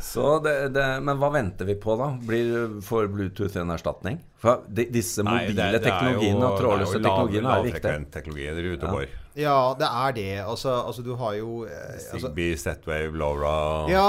Så 0.00 0.38
det, 0.42 0.54
det, 0.74 0.86
men 1.06 1.18
hva 1.20 1.28
venter 1.34 1.68
vi 1.68 1.74
på, 1.78 1.94
da? 2.00 2.08
Blir, 2.26 2.80
får 2.82 3.06
Bluetooth 3.12 3.56
en 3.60 3.70
erstatning? 3.70 4.18
For 4.42 4.64
de, 4.68 4.84
disse 4.92 5.22
Nei, 5.24 5.46
mobile 5.46 5.54
det 5.56 5.64
er- 5.64 5.78
det 5.78 5.80
jo- 5.80 5.86
teknologiene 5.90 6.48
og 6.48 6.58
trådløse 6.60 6.96
er 6.98 7.04
teknologiene 7.06 7.52
er 7.54 7.62
viktige. 7.62 8.74
Ute 8.74 8.84
og 8.90 8.96
går. 8.98 9.06
Ja, 9.36 9.74
det 9.78 9.88
er 9.92 10.12
det. 10.16 10.28
Altså, 10.48 10.72
altså 10.86 11.02
du 11.04 11.14
har 11.20 11.32
jo 11.36 11.64
eh, 11.64 11.92
altså, 11.92 12.18
Zigbee, 12.28 12.56
Z-Wave, 12.56 13.12
LoRa 13.20 13.56
Ja, 13.90 14.06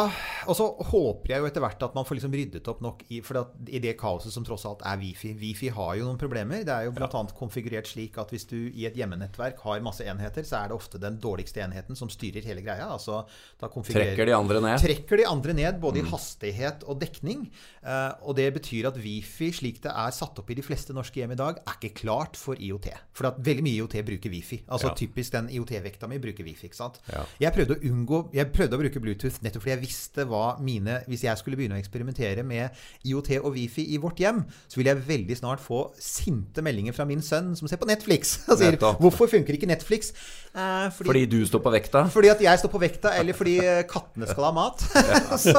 og 0.47 0.55
så 0.57 0.65
håper 0.91 1.33
jeg 1.33 1.39
jo 1.43 1.47
etter 1.49 1.63
hvert 1.63 1.83
at 1.83 1.95
man 1.97 2.05
får 2.07 2.17
liksom 2.19 2.33
ryddet 2.33 2.67
opp 2.71 2.81
nok 2.81 3.03
i, 3.11 3.19
for 3.21 3.39
i 3.67 3.79
det 3.83 3.93
kaoset 3.99 4.33
som 4.33 4.45
tross 4.47 4.65
alt 4.69 4.81
er 4.87 4.97
Wifi. 5.01 5.33
Wifi 5.37 5.69
har 5.75 5.95
jo 5.99 6.05
noen 6.07 6.17
problemer. 6.21 6.63
Det 6.67 6.73
er 6.73 6.87
jo 6.87 6.93
bl.a. 6.95 7.07
annet 7.11 7.35
konfigurert 7.37 7.87
slik 7.89 8.17
at 8.21 8.31
hvis 8.33 8.47
du 8.49 8.55
i 8.71 8.85
et 8.89 8.95
hjemmenettverk 8.97 9.59
har 9.65 9.83
masse 9.85 10.05
enheter, 10.07 10.43
så 10.47 10.61
er 10.63 10.71
det 10.71 10.77
ofte 10.79 11.01
den 11.03 11.19
dårligste 11.23 11.61
enheten 11.65 11.95
som 11.99 12.09
styrer 12.09 12.45
hele 12.47 12.63
greia. 12.65 12.87
Altså, 12.95 13.25
Trekker 13.59 14.25
de 14.29 14.33
andre 14.35 14.61
ned? 14.63 14.79
trekker 14.81 15.17
de 15.21 15.25
andre 15.27 15.53
ned 15.57 15.79
både 15.83 16.01
i 16.01 16.05
hastighet 16.07 16.83
og 16.87 16.99
dekning. 17.01 17.47
Uh, 17.83 18.13
og 18.27 18.35
det 18.39 18.47
betyr 18.57 18.89
at 18.91 18.97
Wifi, 19.01 19.51
slik 19.55 19.81
det 19.83 19.91
er 19.93 20.15
satt 20.15 20.39
opp 20.41 20.49
i 20.53 20.57
de 20.57 20.65
fleste 20.65 20.95
norske 20.95 21.19
hjem 21.21 21.33
i 21.35 21.39
dag, 21.39 21.59
er 21.63 21.77
ikke 21.79 21.93
klart 22.03 22.37
for 22.39 22.55
IOT. 22.59 22.89
For 23.17 23.29
at 23.31 23.39
veldig 23.43 23.65
mye 23.65 23.79
IOT 23.81 23.97
bruker 24.07 24.33
Wifi. 24.33 24.61
Altså 24.67 24.87
Ja. 24.91 24.95
typisk 24.97 25.33
den 25.35 25.49
IOT-vekta 25.49 26.07
mi 26.07 26.17
bruker 26.23 26.43
Wifi. 26.47 26.67
ikke 26.69 26.79
sant? 26.79 26.99
Ja. 27.11 27.25
Jeg 27.39 27.53
prøvde 27.53 27.75
å 27.77 27.81
unngå 27.91 28.19
Jeg 28.33 28.51
prøvde 28.53 28.77
å 28.77 28.81
bruke 28.81 28.99
Bluetooth 29.03 29.41
nettopp 29.43 29.63
fordi 29.65 29.73
jeg 29.75 29.81
visste 29.83 30.25
hva 30.29 30.36
mine 30.63 30.99
Hvis 31.07 31.23
jeg 31.27 31.37
skulle 31.39 31.57
begynne 31.59 31.77
å 31.77 31.81
eksperimentere 31.81 32.43
med 32.47 32.69
IOT 33.07 33.29
og 33.41 33.51
Wifi 33.55 33.85
i 33.93 33.99
vårt 34.01 34.19
hjem, 34.21 34.43
så 34.67 34.79
ville 34.79 34.93
jeg 34.93 35.05
veldig 35.07 35.37
snart 35.39 35.63
få 35.63 35.81
sinte 36.01 36.63
meldinger 36.65 36.95
fra 36.97 37.05
min 37.09 37.21
sønn 37.25 37.53
som 37.57 37.67
ser 37.69 37.79
på 37.81 37.87
Netflix 37.89 38.37
og 38.49 38.57
sier. 38.61 38.77
'Hvorfor 38.77 39.29
funker 39.31 39.57
ikke 39.57 39.69
Netflix?' 39.73 40.13
Eh, 40.57 40.87
Fordi 40.89 41.25
du 41.29 41.43
står 41.45 41.59
på 41.61 41.69
vekta? 41.69 41.99
fordi 42.09 42.29
at 42.31 42.39
jeg 42.41 42.59
står 42.59 42.71
på 42.73 42.79
vekta, 42.81 43.11
eller 43.19 43.35
fordi 43.37 43.57
eh, 43.61 43.83
kattene 43.85 44.25
skal 44.25 44.47
ha 44.47 44.51
mat. 44.55 44.79
så, 45.43 45.53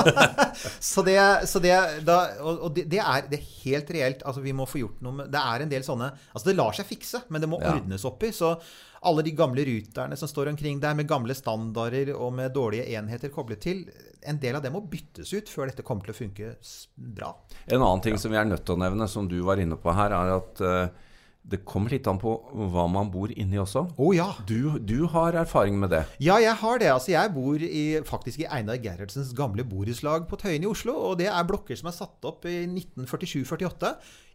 så 0.82 1.04
det, 1.06 1.18
så 1.46 1.60
det 1.62 1.76
da, 2.08 2.16
Og, 2.42 2.62
og 2.66 2.72
det, 2.74 2.88
det, 2.90 2.98
er, 2.98 3.28
det 3.30 3.38
er 3.38 3.44
helt 3.62 3.92
reelt. 3.94 4.24
Altså, 4.26 4.42
vi 4.42 4.52
må 4.58 4.66
få 4.66 4.80
gjort 4.82 4.98
noe 5.04 5.14
med 5.20 5.30
Det 5.30 5.38
er 5.38 5.62
en 5.64 5.70
del 5.70 5.84
sånne 5.86 6.08
Altså, 6.32 6.48
det 6.50 6.56
lar 6.58 6.74
seg 6.74 6.88
fikse, 6.90 7.20
men 7.30 7.44
det 7.44 7.50
må 7.52 7.60
Ja. 7.62 7.76
ordnes 7.78 8.04
opp 8.08 8.22
i. 8.26 8.32
Så 8.34 8.56
alle 9.00 9.22
de 9.22 9.32
gamle 9.36 9.64
ruterne 9.64 10.16
som 10.16 10.28
står 10.28 10.52
omkring 10.52 10.80
der 10.82 10.94
med 10.98 11.08
gamle 11.08 11.34
standarder 11.36 12.14
og 12.16 12.32
med 12.34 12.54
dårlige 12.54 12.88
enheter 12.98 13.32
koblet 13.34 13.62
til, 13.62 13.84
en 14.26 14.40
del 14.42 14.58
av 14.58 14.64
det 14.64 14.72
må 14.74 14.82
byttes 14.90 15.32
ut 15.32 15.50
før 15.50 15.70
dette 15.70 15.84
kommer 15.86 16.06
til 16.06 16.14
å 16.14 16.18
funke 16.18 16.54
bra. 16.96 17.32
En 17.66 17.82
annen 17.82 18.02
ting 18.04 18.18
som 18.18 18.32
vi 18.32 18.40
er 18.40 18.48
nødt 18.48 18.64
til 18.66 18.74
å 18.74 18.82
nevne, 18.82 19.08
som 19.10 19.28
du 19.30 19.38
var 19.46 19.62
inne 19.62 19.78
på 19.78 19.94
her, 19.94 20.14
er 20.16 20.34
at 20.38 20.64
eh, 20.64 21.06
det 21.48 21.62
kommer 21.68 21.92
litt 21.92 22.06
an 22.10 22.18
på 22.20 22.34
hva 22.72 22.84
man 22.92 23.08
bor 23.12 23.30
inni 23.32 23.58
også. 23.60 23.86
Å 23.96 24.08
ja. 24.12 24.28
Du, 24.48 24.76
du 24.84 25.06
har 25.12 25.36
erfaring 25.40 25.78
med 25.80 25.92
det. 25.94 26.02
Ja, 26.20 26.36
jeg 26.42 26.52
har 26.60 26.80
det. 26.82 26.90
Altså, 26.92 27.12
jeg 27.14 27.32
bor 27.32 27.62
i, 27.64 27.84
faktisk 28.04 28.42
i 28.44 28.48
Einar 28.58 28.80
Gerhardsens 28.84 29.32
gamle 29.36 29.64
borettslag 29.68 30.28
på 30.28 30.38
Tøyen 30.40 30.66
i 30.66 30.68
Oslo. 30.68 30.94
Og 31.10 31.18
det 31.22 31.30
er 31.32 31.48
blokker 31.48 31.78
som 31.80 31.88
er 31.88 31.96
satt 31.96 32.28
opp 32.28 32.44
i 32.48 32.60
1947-48, 32.66 33.94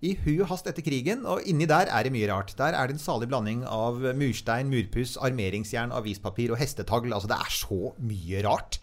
i 0.10 0.16
hui 0.26 0.36
og 0.40 0.50
hast 0.50 0.70
etter 0.70 0.86
krigen. 0.86 1.28
Og 1.30 1.46
inni 1.50 1.70
der 1.70 1.92
er 1.94 2.08
det 2.08 2.16
mye 2.16 2.32
rart. 2.34 2.56
Der 2.58 2.74
er 2.74 2.90
det 2.90 2.98
en 2.98 3.06
salig 3.06 3.30
blanding 3.30 3.62
av 3.70 4.02
murstein, 4.18 4.74
murpuss, 4.74 5.16
armeringsjern, 5.22 5.94
avispapir 5.94 6.56
og 6.56 6.62
hestetagl. 6.62 7.14
Altså, 7.14 7.30
det 7.30 7.38
er 7.38 7.58
så 7.62 7.82
mye 8.02 8.46
rart. 8.48 8.82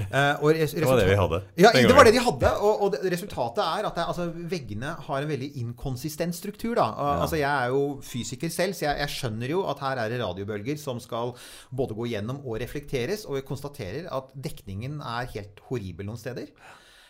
Eh, 0.00 0.42
og 0.42 0.54
Det 0.54 0.86
var 0.86 0.98
det 0.98 1.08
vi 1.08 1.16
hadde. 1.18 1.40
Ja, 1.60 1.70
det 1.74 1.94
var 1.94 2.08
det 2.08 2.14
de 2.16 2.22
hadde. 2.24 2.52
Og, 2.66 2.84
og 2.86 2.96
resultatet 3.14 3.62
er 3.64 3.88
at 3.88 3.98
det, 3.98 4.06
altså, 4.10 4.28
veggene 4.50 4.94
har 5.06 5.22
en 5.22 5.30
veldig 5.30 5.50
inkonsistent 5.62 6.36
struktur. 6.36 6.74
Da. 6.78 6.88
Altså, 7.22 7.38
jeg 7.40 7.50
er 7.50 7.74
jo 7.74 7.82
fysiker 8.04 8.52
selv, 8.52 8.76
så 8.76 8.88
jeg, 8.88 9.02
jeg 9.04 9.14
skjønner 9.16 9.54
jo 9.54 9.64
at 9.70 9.82
her 9.84 10.04
er 10.04 10.12
det 10.12 10.22
radiobølger 10.22 10.80
som 10.80 11.02
skal 11.02 11.34
både 11.74 11.98
gå 11.98 12.08
gjennom 12.14 12.42
og 12.44 12.58
reflekteres. 12.62 13.26
Og 13.28 13.38
jeg 13.40 13.48
konstaterer 13.48 14.08
at 14.14 14.32
dekningen 14.34 15.00
er 15.00 15.30
helt 15.36 15.62
horribel 15.68 16.10
noen 16.10 16.20
steder. 16.20 16.50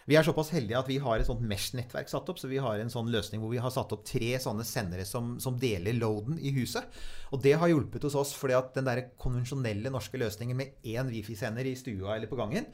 Vi 0.05 0.19
er 0.19 0.25
såpass 0.27 0.51
heldige 0.53 0.77
at 0.77 0.89
vi 0.91 0.99
har 1.01 1.17
et 1.17 1.29
sånt 1.29 1.45
Mesh-nettverk 1.49 2.11
satt 2.13 2.29
opp. 2.29 2.41
Så 2.41 2.51
vi 2.51 2.61
har 2.61 2.81
en 2.81 2.93
sånn 2.93 3.09
løsning 3.13 3.41
hvor 3.41 3.53
vi 3.55 3.63
har 3.63 3.73
satt 3.73 3.93
opp 3.97 4.03
tre 4.09 4.35
sånne 4.43 4.67
sendere 4.69 5.07
som, 5.09 5.39
som 5.41 5.57
deler 5.61 5.97
loaden 5.97 6.37
i 6.37 6.53
huset. 6.59 6.85
Og 7.33 7.41
det 7.45 7.55
har 7.61 7.73
hjulpet 7.73 8.05
hos 8.05 8.19
oss, 8.21 8.35
fordi 8.37 8.59
at 8.59 8.75
den 8.77 8.89
der 8.89 9.07
konvensjonelle 9.21 9.93
norske 9.93 10.21
løsningen 10.21 10.61
med 10.61 10.77
én 10.85 11.09
wifi-sender 11.09 11.71
i 11.71 11.77
stua 11.81 12.19
eller 12.19 12.29
på 12.29 12.39
gangen, 12.41 12.69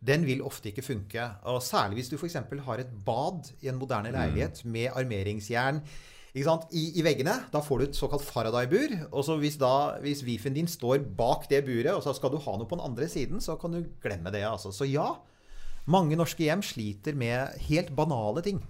den 0.00 0.22
vil 0.24 0.44
ofte 0.46 0.70
ikke 0.70 0.86
funke. 0.86 1.26
Og 1.50 1.58
særlig 1.64 2.00
hvis 2.00 2.12
du 2.12 2.16
f.eks. 2.16 2.38
har 2.38 2.80
et 2.80 2.94
bad 3.04 3.50
i 3.60 3.68
en 3.68 3.80
moderne 3.80 4.14
leilighet 4.14 4.62
med 4.64 4.94
armeringsjern? 4.94 5.82
I, 6.30 6.40
I 6.94 7.02
veggene. 7.02 7.34
Da 7.50 7.58
får 7.58 7.78
du 7.78 7.84
et 7.88 7.98
såkalt 7.98 8.22
Faraday-bur. 8.22 8.94
Og 9.10 9.26
så 9.26 9.34
hvis, 9.42 9.58
da, 9.58 9.98
hvis 10.04 10.22
Wifen 10.22 10.54
din 10.54 10.70
står 10.70 11.02
bak 11.18 11.48
det 11.50 11.64
buret, 11.66 11.90
og 11.96 12.04
så 12.06 12.14
skal 12.14 12.30
du 12.30 12.38
ha 12.38 12.54
noe 12.54 12.70
på 12.70 12.78
den 12.78 12.86
andre 12.86 13.10
siden, 13.10 13.42
så 13.42 13.58
kan 13.58 13.74
du 13.74 13.82
glemme 14.02 14.30
det. 14.30 14.44
altså. 14.46 14.70
Så 14.70 14.86
ja, 14.86 15.10
mange 15.90 16.16
norske 16.18 16.44
hjem 16.46 16.62
sliter 16.66 17.16
med 17.18 17.56
helt 17.68 17.90
banale 17.96 18.42
ting. 18.46 18.62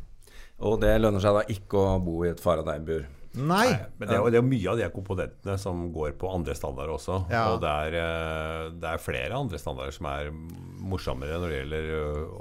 Og 0.60 0.78
det 0.82 0.92
lønner 1.00 1.22
seg 1.24 1.36
da 1.38 1.42
ikke 1.52 1.80
å 1.80 1.96
bo 2.04 2.18
i 2.26 2.30
et 2.34 2.40
Faraday-bur. 2.42 3.06
Nei. 3.38 3.68
Men 4.00 4.08
det 4.08 4.14
er, 4.16 4.18
jo- 4.18 4.30
det 4.32 4.38
er 4.40 4.42
jo 4.42 4.48
mye 4.50 4.70
av 4.72 4.78
de 4.80 4.88
komponentene 4.90 5.54
som 5.62 5.84
går 5.94 6.16
på 6.18 6.28
andre 6.34 6.56
standarder 6.58 6.90
også. 6.96 7.20
Ja. 7.30 7.44
Og 7.52 7.60
det 7.62 7.70
er, 7.70 7.94
eh, 8.00 8.70
det 8.74 8.88
er 8.90 8.98
flere 9.04 9.38
andre 9.38 9.60
standarder 9.62 9.94
som 9.94 10.08
er 10.10 10.32
morsommere 10.82 11.38
når 11.38 11.52
det 11.54 11.60
gjelder 11.60 11.92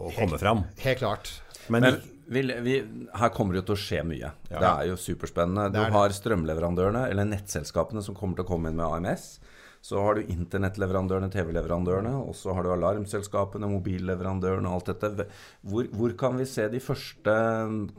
å 0.08 0.10
komme 0.18 0.40
fram. 0.42 0.64
Helt 0.82 1.00
klart. 1.04 1.30
Men, 1.70 1.86
Men 1.86 2.00
vi, 2.30 2.42
vi, 2.66 2.80
her 3.22 3.30
kommer 3.36 3.54
det 3.54 3.62
jo 3.62 3.68
til 3.70 3.78
å 3.78 3.84
skje 3.86 4.02
mye. 4.10 4.32
Ja. 4.50 4.60
Det 4.60 4.72
er 4.72 4.90
jo 4.90 4.98
superspennende. 4.98 5.70
Du 5.74 5.80
har 5.94 6.10
strømleverandørene, 6.18 7.06
eller 7.14 7.26
nettselskapene, 7.30 8.02
som 8.06 8.18
kommer 8.18 8.36
til 8.42 8.46
å 8.46 8.50
komme 8.50 8.70
inn 8.74 8.78
med 8.82 8.86
AMS. 8.90 9.40
Så 9.82 10.00
har 10.04 10.18
du 10.18 10.28
internettleverandørene, 10.28 11.32
TV-leverandørene, 11.32 12.14
og 12.20 12.36
så 12.36 12.54
har 12.56 12.66
du 12.66 12.74
alarmselskapene, 12.74 13.70
mobilleverandørene 13.72 14.68
og 14.68 14.82
alt 14.82 14.92
dette. 14.92 15.28
Hvor, 15.62 15.88
hvor 15.96 16.16
kan 16.20 16.36
vi 16.40 16.48
se 16.50 16.68
de 16.72 16.82
første 16.84 17.36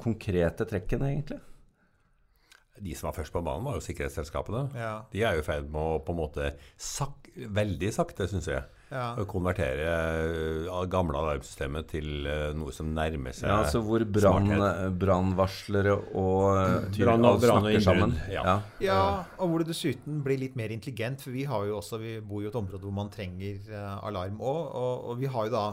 konkrete 0.02 0.68
trekkene, 0.68 1.14
egentlig? 1.14 1.40
De 2.82 2.94
som 2.96 3.10
var 3.10 3.16
først 3.20 3.32
på 3.32 3.42
banen, 3.44 3.64
var 3.64 3.74
jo 3.78 3.84
sikkerhetsselskapene. 3.84 4.70
Ja. 4.74 4.92
De 5.12 5.22
er 5.22 5.34
jo 5.36 5.42
i 5.44 5.46
ferd 5.46 5.70
med 5.70 5.80
å 5.80 5.98
på 6.04 6.14
en 6.14 6.20
måte 6.22 6.52
sak, 6.80 7.28
veldig 7.36 7.90
sakte, 7.94 8.26
syns 8.28 8.46
jeg, 8.48 8.64
Ja. 8.90 9.14
konvertere 9.30 9.86
ø, 10.66 10.86
gamle 10.90 11.14
alarmsystemet 11.14 11.86
til 11.92 12.08
noe 12.58 12.72
som 12.74 12.88
nærmer 12.92 13.30
seg 13.32 13.46
Ja, 13.48 13.60
altså 13.62 13.78
hvor 13.86 14.02
brann- 14.02 14.96
brannvarslere 14.98 15.92
og 16.14 16.90
Brann 16.96 17.24
og- 17.24 17.40
brann 17.40 17.64
og 17.64 17.70
snakker 17.70 17.80
sammen. 17.84 18.10
innbrudd, 18.16 18.32
ja. 18.32 18.42
Ja. 18.42 18.62
Ja, 18.80 19.24
og 19.38 19.48
hvor 19.50 19.58
det 19.62 19.68
dessuten 19.68 20.22
blir 20.24 20.38
litt 20.40 20.56
mer 20.56 20.68
intelligent. 20.74 21.20
For 21.20 21.30
vi 21.30 21.44
har 21.44 21.64
jo 21.66 21.78
også, 21.78 22.00
vi 22.00 22.18
bor 22.20 22.40
jo 22.42 22.48
i 22.48 22.50
et 22.50 22.56
område 22.58 22.80
hvor 22.82 22.92
man 22.92 23.10
trenger 23.10 23.60
eh, 23.70 24.06
alarm 24.08 24.38
òg. 24.40 24.74
Og, 24.74 25.04
og 25.10 25.18
vi 25.20 25.26
har 25.26 25.44
jo 25.46 25.50
da 25.50 25.64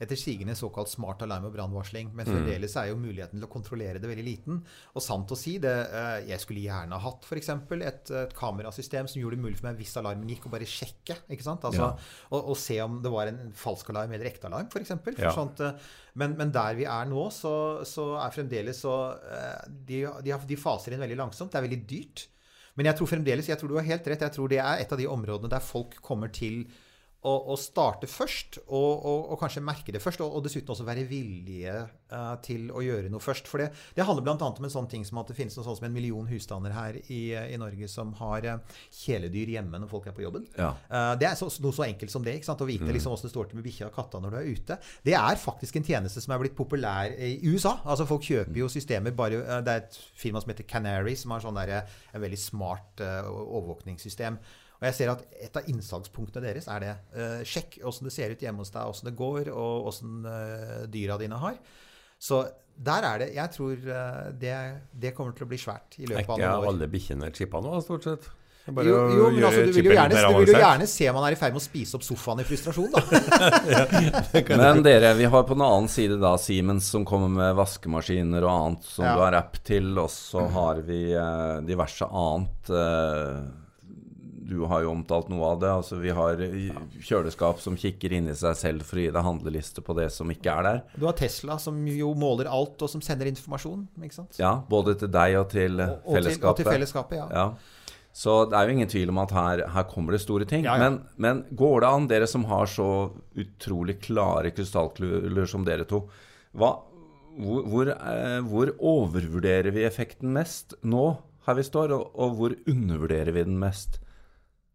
etter 0.00 0.16
sigende 0.16 0.54
såkalt 0.56 0.88
smart 0.88 1.20
alarm 1.26 1.44
og 1.44 1.52
brannvarsling. 1.52 2.08
Men 2.16 2.28
fremdeles 2.28 2.72
er 2.80 2.88
jo 2.88 2.96
muligheten 3.00 3.36
til 3.36 3.44
å 3.44 3.50
kontrollere 3.52 4.00
det 4.00 4.08
veldig 4.08 4.24
liten. 4.24 4.62
Og 4.96 5.04
sant 5.04 5.32
å 5.34 5.36
si, 5.36 5.58
det, 5.60 5.74
eh, 5.92 6.30
jeg 6.30 6.40
skulle 6.40 6.64
gjerne 6.64 6.96
ha 6.96 7.04
hatt 7.04 7.28
f.eks. 7.28 7.50
Et, 7.76 8.12
et 8.22 8.34
kamerasystem 8.36 9.10
som 9.10 9.20
gjorde 9.20 9.36
det 9.36 9.44
mulig 9.44 9.58
for 9.60 9.68
meg 9.68 9.82
hvis 9.82 9.92
alarmen 10.00 10.32
gikk, 10.32 10.48
å 10.48 10.54
bare 10.54 10.68
sjekke. 10.68 11.18
ikke 11.28 11.44
sant? 11.44 11.68
Altså, 11.68 11.92
og, 12.30 12.40
og 12.40 12.56
se 12.56 12.80
om 12.80 12.96
det 13.04 13.12
var 13.12 13.28
en 13.28 13.52
falsk 13.56 13.92
alarm 13.92 14.16
eller 14.16 14.32
ekte 14.32 14.48
alarm, 14.48 14.72
f.eks. 14.72 14.96
Ja. 15.20 15.34
Sånt, 15.36 15.60
eh, 15.60 15.92
men, 16.16 16.36
men 16.40 16.54
der 16.54 16.80
vi 16.80 16.88
er 16.88 17.08
nå, 17.10 17.28
så, 17.34 17.54
så 17.84 18.14
er 18.24 18.34
fremdeles 18.34 18.80
så 18.80 18.96
eh, 19.20 19.64
de, 19.68 20.06
de, 20.24 20.36
de 20.48 20.60
faser 20.60 20.96
inn 20.96 21.04
veldig 21.04 21.20
langsomt. 21.20 21.52
Det 21.52 21.60
er 21.60 21.68
veldig 21.68 21.82
dyrt. 21.92 22.28
Men 22.78 22.88
jeg 22.88 22.96
tror 22.96 23.10
fremdeles, 23.10 23.48
jeg 23.50 23.60
tror 23.60 23.68
du 23.68 23.76
har 23.76 23.84
helt 23.84 24.06
rett, 24.08 24.22
jeg 24.24 24.32
tror 24.32 24.48
det 24.48 24.62
er 24.62 24.80
et 24.80 24.92
av 24.94 25.00
de 25.00 25.08
områdene 25.12 25.52
der 25.52 25.60
folk 25.60 26.00
kommer 26.00 26.32
til 26.32 26.62
å, 27.20 27.32
å 27.52 27.56
starte 27.60 28.08
først, 28.08 28.62
og, 28.72 29.02
og, 29.04 29.26
og 29.34 29.40
kanskje 29.42 29.60
merke 29.64 29.92
det 29.92 30.00
først, 30.00 30.22
og, 30.24 30.32
og 30.38 30.44
dessuten 30.46 30.72
også 30.72 30.86
være 30.86 31.04
villige 31.08 31.74
uh, 31.84 32.36
til 32.44 32.70
å 32.72 32.80
gjøre 32.84 33.10
noe 33.12 33.20
først. 33.20 33.48
For 33.50 33.60
det, 33.60 33.66
det 33.96 34.06
handler 34.08 34.24
bl.a. 34.24 34.36
om 34.48 34.68
en 34.68 34.72
sånn 34.72 34.88
ting 34.88 35.04
som 35.04 35.20
at 35.20 35.28
det 35.28 35.36
finnes 35.36 35.56
noe 35.58 35.66
sånn 35.66 35.76
som 35.76 35.88
en 35.90 35.92
million 35.92 36.28
husstander 36.30 36.72
her 36.72 36.96
i, 37.12 37.20
i 37.36 37.58
Norge 37.60 37.90
som 37.92 38.14
har 38.22 38.46
uh, 38.48 38.78
kjæledyr 39.02 39.52
hjemme 39.56 39.82
når 39.82 39.90
folk 39.92 40.08
er 40.08 40.16
på 40.16 40.24
jobben. 40.24 40.46
Ja. 40.56 40.70
Uh, 40.88 41.12
Det 41.20 41.28
er 41.28 41.36
så, 41.36 41.50
noe 41.60 41.76
så 41.76 41.84
enkelt 41.90 42.14
som 42.14 42.24
det. 42.24 42.38
ikke 42.38 42.48
sant? 42.48 42.64
Å 42.64 42.70
vite 42.70 42.88
liksom 42.88 43.12
hvordan 43.12 43.28
det 43.28 43.34
står 43.34 43.50
til 43.50 43.60
med 43.60 43.68
bikkja 43.68 43.90
og 43.90 43.98
katta 43.98 44.22
når 44.24 44.32
du 44.32 44.40
er 44.40 44.50
ute. 44.56 44.80
Det 45.10 45.16
er 45.20 45.44
faktisk 45.44 45.76
en 45.76 45.88
tjeneste 45.90 46.24
som 46.24 46.32
er 46.32 46.40
blitt 46.40 46.56
populær 46.56 47.12
i 47.12 47.34
USA. 47.50 47.76
Altså 47.84 48.08
Folk 48.08 48.24
kjøper 48.24 48.62
jo 48.62 48.70
systemer 48.72 49.12
bare 49.16 49.60
Det 49.60 49.76
er 49.76 49.84
et 49.84 50.00
firma 50.16 50.40
som 50.40 50.54
heter 50.54 50.68
Canary, 50.70 51.12
som 51.20 51.36
har 51.36 51.44
sånn 51.44 51.60
der, 51.60 51.84
en 52.14 52.24
veldig 52.24 52.40
smart 52.40 53.04
overvåkningssystem. 53.04 54.40
Og 54.80 54.88
jeg 54.88 54.96
ser 54.96 55.12
at 55.12 55.22
Et 55.40 55.56
av 55.60 55.68
innsalgspunktene 55.68 56.46
deres 56.46 56.66
er 56.72 56.80
det. 56.84 56.96
Uh, 57.12 57.40
sjekk 57.44 57.78
åssen 57.84 58.08
det 58.08 58.14
ser 58.16 58.32
ut 58.32 58.42
hjemme 58.42 58.64
hos 58.64 58.72
deg, 58.72 58.88
åssen 58.88 59.10
det 59.10 59.16
går, 59.18 59.52
og 59.52 59.90
åssen 59.92 60.24
uh, 60.24 60.86
dyra 60.88 61.18
dine 61.20 61.36
har. 61.40 61.60
Så 62.20 62.42
der 62.80 63.04
er 63.04 63.22
det 63.22 63.30
Jeg 63.36 63.52
tror 63.54 63.72
eh, 63.76 64.26
det, 64.40 64.52
det 65.02 65.14
kommer 65.16 65.36
til 65.36 65.44
å 65.44 65.48
bli 65.50 65.58
svært 65.60 65.98
i 66.00 66.04
Er 66.06 66.14
løpet 66.14 66.30
av 66.32 66.38
noen 66.38 66.50
år. 66.50 66.60
Ikke 66.62 66.70
alle 66.74 66.88
bikkjene 66.92 67.32
chippa 67.36 67.60
nå, 67.64 67.80
stort 67.84 68.06
sett? 68.08 68.28
Er 68.68 68.76
bare 68.76 68.88
Jo, 68.88 68.96
jo, 69.16 69.26
men 69.32 69.44
altså, 69.48 69.62
du 69.66 69.72
vil, 69.72 69.88
jo 69.88 69.94
gjerne, 69.96 70.20
du 70.20 70.38
vil 70.44 70.52
jo 70.52 70.60
gjerne 70.60 70.88
se 70.92 71.08
man 71.16 71.26
er 71.26 71.36
i 71.36 71.38
ferd 71.40 71.54
med 71.56 71.62
å 71.62 71.64
spise 71.64 71.96
opp 71.96 72.04
sofaen 72.04 72.42
i 72.42 72.46
frustrasjon, 72.48 72.92
da. 72.92 73.00
Men 74.60 74.82
dere, 74.84 75.14
vi 75.16 75.28
har 75.32 75.46
på 75.48 75.56
den 75.56 75.64
annen 75.64 75.88
side 75.92 76.18
da 76.20 76.34
Siemens 76.40 76.90
som 76.92 77.06
kommer 77.08 77.32
med 77.32 77.56
vaskemaskiner 77.58 78.44
og 78.44 78.52
annet 78.52 78.90
som 78.92 79.06
Ja. 79.08 79.14
du 79.16 79.24
har 79.24 79.38
app 79.40 79.56
til, 79.64 79.90
og 80.00 80.10
så 80.12 80.44
har 80.52 80.84
vi 80.86 81.00
eh, 81.16 81.56
diverse 81.66 82.04
annet. 82.04 82.72
Eh, 82.84 83.40
du 84.50 84.64
har 84.66 84.82
jo 84.82 84.90
omtalt 84.92 85.28
noe 85.30 85.52
av 85.54 85.60
det. 85.62 85.70
Altså 85.70 85.98
Vi 86.02 86.10
har 86.16 86.40
kjøleskap 86.98 87.60
som 87.62 87.76
kikker 87.78 88.12
inn 88.18 88.28
i 88.32 88.36
seg 88.38 88.56
selv 88.58 88.86
for 88.88 88.98
å 88.98 89.04
gi 89.04 89.12
deg 89.14 89.26
handleliste 89.26 89.84
på 89.86 89.94
det 89.98 90.08
som 90.14 90.30
ikke 90.34 90.52
er 90.58 90.66
der. 90.66 90.80
Du 90.98 91.06
har 91.06 91.16
Tesla, 91.18 91.56
som 91.62 91.78
jo 91.86 92.12
måler 92.18 92.50
alt, 92.50 92.74
og 92.82 92.90
som 92.90 93.02
sender 93.04 93.30
informasjon. 93.30 93.86
ikke 94.02 94.18
sant? 94.18 94.40
Ja, 94.42 94.56
Både 94.70 94.96
til 94.98 95.12
deg 95.14 95.36
og 95.40 95.46
til 95.52 95.78
og, 95.80 95.86
Og, 95.86 95.92
og, 95.92 96.00
til, 96.00 96.10
og 96.10 96.16
fellesskapet. 96.18 96.64
til 96.64 96.72
fellesskapet, 96.74 97.22
ja. 97.22 97.28
Ja. 97.30 97.78
Så 98.20 98.32
det 98.50 98.58
er 98.58 98.66
jo 98.66 98.74
ingen 98.74 98.90
tvil 98.90 99.10
om 99.12 99.20
at 99.22 99.30
her, 99.36 99.60
her 99.70 99.84
kommer 99.86 100.16
det 100.16 100.20
store 100.24 100.44
ting. 100.50 100.64
Ja, 100.66 100.74
ja. 100.74 100.88
Men, 100.90 100.96
men 101.22 101.44
går 101.56 101.84
det 101.84 101.90
an, 101.94 102.08
dere 102.10 102.26
som 102.26 102.42
har 102.50 102.66
så 102.66 102.88
utrolig 103.38 104.00
klare 104.02 104.50
krystallkuler 104.50 105.46
som 105.46 105.62
dere 105.68 105.86
to, 105.86 106.02
hva, 106.58 106.72
hvor, 107.38 107.62
hvor, 107.70 107.92
eh, 107.94 108.40
hvor 108.50 108.72
overvurderer 108.82 109.70
vi 109.76 109.86
effekten 109.86 110.32
mest 110.34 110.74
nå, 110.82 111.04
her 111.46 111.54
vi 111.56 111.62
står, 111.64 111.94
og, 111.94 112.10
og 112.20 112.34
hvor 112.40 112.56
undervurderer 112.68 113.30
vi 113.32 113.46
den 113.46 113.60
mest? 113.62 114.00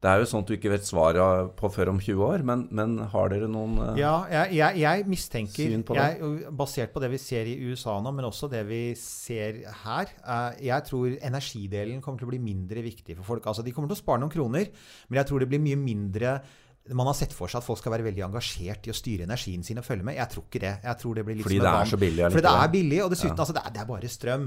Det 0.06 0.12
er 0.12 0.22
jo 0.22 0.28
sånt 0.30 0.46
du 0.46 0.54
ikke 0.54 0.70
vet 0.70 0.86
svaret 0.86 1.54
på 1.58 1.70
før 1.74 1.90
om 1.96 1.98
20 1.98 2.20
år, 2.28 2.44
men, 2.46 2.68
men 2.78 2.92
har 3.10 3.32
dere 3.32 3.48
noen 3.50 3.80
uh, 3.82 3.88
Ja, 3.98 4.14
jeg, 4.30 4.60
jeg, 4.60 4.82
jeg 4.84 5.06
mistenker, 5.10 5.72
Syn 5.72 5.86
på 5.88 5.98
det? 5.98 6.04
jeg, 6.20 6.52
basert 6.54 6.94
på 6.94 7.02
det 7.02 7.10
vi 7.16 7.22
ser 7.22 7.50
i 7.50 7.56
USA 7.66 7.96
nå, 8.04 8.14
men 8.14 8.28
også 8.30 8.52
det 8.52 8.62
vi 8.70 8.84
ser 9.00 9.64
her 9.82 10.12
uh, 10.22 10.52
Jeg 10.62 10.86
tror 10.92 11.16
energidelen 11.18 12.04
kommer 12.06 12.22
til 12.22 12.30
å 12.30 12.34
bli 12.36 12.44
mindre 12.44 12.86
viktig 12.86 13.18
for 13.18 13.34
folk. 13.34 13.50
Altså, 13.50 13.66
De 13.66 13.74
kommer 13.74 13.90
til 13.90 13.98
å 13.98 14.04
spare 14.04 14.22
noen 14.22 14.34
kroner, 14.34 14.70
men 15.10 15.22
jeg 15.24 15.32
tror 15.32 15.42
det 15.42 15.50
blir 15.50 15.64
mye 15.66 15.82
mindre 15.82 16.38
man 16.94 17.08
har 17.10 17.16
sett 17.18 17.34
for 17.34 17.50
seg 17.50 17.58
at 17.64 17.66
folk 17.66 17.80
skal 17.82 17.96
være 17.96 18.06
veldig 18.06 18.22
engasjert 18.28 18.86
i 18.86 18.92
å 18.94 18.96
styre 18.96 19.26
energien 19.26 19.64
sin 19.66 19.80
og 19.82 19.86
følge 19.88 20.06
med. 20.06 20.16
Jeg 20.20 20.30
tror 20.30 20.44
ikke 20.46 20.62
det. 20.62 20.74
Jeg 20.84 20.98
tror 21.02 21.16
det 21.18 21.24
blir 21.26 21.36
litt 21.40 21.48
Fordi 21.48 21.58
det 21.64 21.72
er 21.72 21.90
så 21.90 21.98
billig 21.98 22.26
Fordi 22.30 22.46
det 22.46 22.52
er 22.62 22.74
billig, 22.76 23.00
og 23.04 23.10
dessuten, 23.16 23.40
altså, 23.40 23.56
det, 23.58 23.64
er, 23.66 23.74
det 23.74 23.82
er 23.82 23.88
bare 23.90 24.12
strøm. 24.14 24.46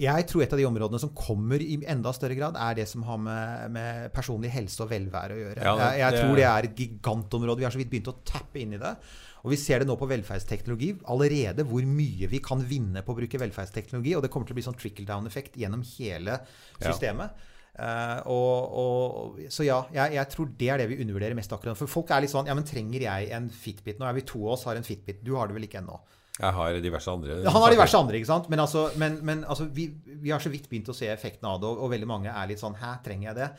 Jeg 0.00 0.26
tror 0.26 0.42
et 0.42 0.54
av 0.56 0.58
de 0.58 0.64
områdene 0.66 0.98
som 0.98 1.12
kommer 1.14 1.60
i 1.62 1.76
enda 1.92 2.10
større 2.16 2.34
grad, 2.34 2.56
er 2.56 2.74
det 2.80 2.88
som 2.90 3.04
har 3.06 3.20
med, 3.20 3.68
med 3.76 4.08
personlig 4.16 4.50
helse 4.56 4.80
og 4.82 4.90
velvære 4.90 5.36
å 5.36 5.42
gjøre. 5.44 5.60
Ja, 5.60 5.76
det- 5.76 5.90
jeg, 5.92 6.00
jeg 6.00 6.12
det- 6.16 6.24
tror 6.24 6.36
det 6.40 6.48
er 6.48 6.70
et 6.70 6.76
gigantområde. 6.82 7.58
Vi 7.60 7.64
har 7.68 7.76
så 7.76 7.82
vidt 7.84 7.92
begynt 7.92 8.10
å 8.10 8.16
tappe 8.24 8.58
inn 8.64 8.72
i 8.74 8.80
det. 8.80 8.96
Og 9.44 9.50
vi 9.52 9.56
ser 9.60 9.78
det 9.84 9.86
nå 9.86 9.94
på 10.00 10.08
velferdsteknologi 10.08 10.94
allerede, 11.12 11.66
hvor 11.68 11.84
mye 11.84 12.26
vi 12.32 12.38
kan 12.40 12.64
vinne 12.64 13.02
på 13.04 13.12
å 13.12 13.18
bruke 13.20 13.38
velferdsteknologi. 13.38 14.16
Og 14.16 14.22
det 14.24 14.30
kommer 14.32 14.48
til 14.48 14.56
å 14.56 14.58
bli 14.58 14.64
sånn 14.64 14.78
trickle 14.80 15.04
down-effekt 15.04 15.58
gjennom 15.60 15.84
hele 15.98 16.40
systemet. 16.80 17.30
Eh, 17.36 17.50
og, 17.74 18.74
og, 18.78 19.38
så 19.50 19.64
ja, 19.66 19.80
jeg, 19.94 20.14
jeg 20.14 20.30
tror 20.30 20.50
det 20.60 20.68
er 20.70 20.82
det 20.82 20.90
vi 20.92 21.00
undervurderer 21.02 21.34
mest 21.34 21.54
akkurat. 21.54 21.78
For 21.78 21.90
folk 21.90 22.12
er 22.14 22.22
litt 22.22 22.30
sånn 22.30 22.46
Ja, 22.46 22.54
men 22.54 22.66
trenger 22.68 23.06
jeg 23.06 23.32
en 23.34 23.48
Fitbit? 23.50 23.98
Nå 23.98 24.06
er 24.06 24.14
vi 24.14 24.26
to 24.28 24.44
av 24.44 24.54
oss 24.54 24.66
har 24.68 24.78
en 24.78 24.86
Fitbit. 24.86 25.24
Du 25.26 25.34
har 25.38 25.50
det 25.50 25.56
vel 25.58 25.66
ikke 25.66 25.80
ennå? 25.82 25.98
Jeg 26.34 26.50
har 26.50 26.76
diverse 26.82 27.10
andre. 27.10 27.36
Han 27.46 27.62
har 27.62 27.70
diverse 27.70 27.98
andre, 27.98 28.18
ikke 28.18 28.30
sant? 28.30 28.48
Men, 28.50 28.62
altså, 28.64 28.88
men, 28.98 29.20
men 29.26 29.44
altså, 29.46 29.68
vi, 29.70 29.86
vi 30.06 30.32
har 30.34 30.42
så 30.42 30.50
vidt 30.50 30.66
begynt 30.70 30.90
å 30.90 30.96
se 30.96 31.06
effekten 31.10 31.46
av 31.46 31.60
det, 31.62 31.70
og, 31.70 31.84
og 31.86 31.92
veldig 31.94 32.10
mange 32.10 32.32
er 32.32 32.50
litt 32.50 32.62
sånn 32.62 32.74
Hæ, 32.80 32.96
trenger 33.06 33.30
jeg 33.30 33.38
det? 33.38 33.50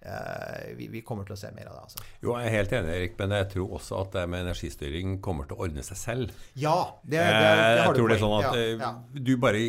Eh, 0.00 0.76
vi, 0.78 0.86
vi 0.88 1.00
kommer 1.02 1.26
til 1.26 1.34
å 1.34 1.38
se 1.38 1.48
mer 1.56 1.66
av 1.66 1.74
det, 1.74 1.80
altså. 1.88 2.02
Jo, 2.22 2.36
jeg 2.38 2.46
er 2.46 2.52
helt 2.54 2.74
enig, 2.78 2.92
Erik, 2.94 3.14
men 3.18 3.32
jeg 3.34 3.48
tror 3.54 3.72
også 3.80 3.96
at 3.98 4.12
det 4.14 4.22
med 4.30 4.44
energistyring 4.46 5.16
kommer 5.24 5.48
til 5.48 5.58
å 5.58 5.64
ordne 5.66 5.82
seg 5.82 5.98
selv. 5.98 6.36
Ja, 6.54 6.76
det, 7.02 7.18
det, 7.18 7.24
det 7.26 7.48
jeg 7.48 7.82
har 7.82 7.96
du 7.96 7.98
tror 7.98 8.12
det 8.12 8.18
er 8.18 8.22
sånn 8.22 8.36
at 8.36 8.46
ja, 8.46 8.52
eh, 8.62 8.84
ja. 8.84 8.92
du 9.26 9.32
bare 9.42 9.64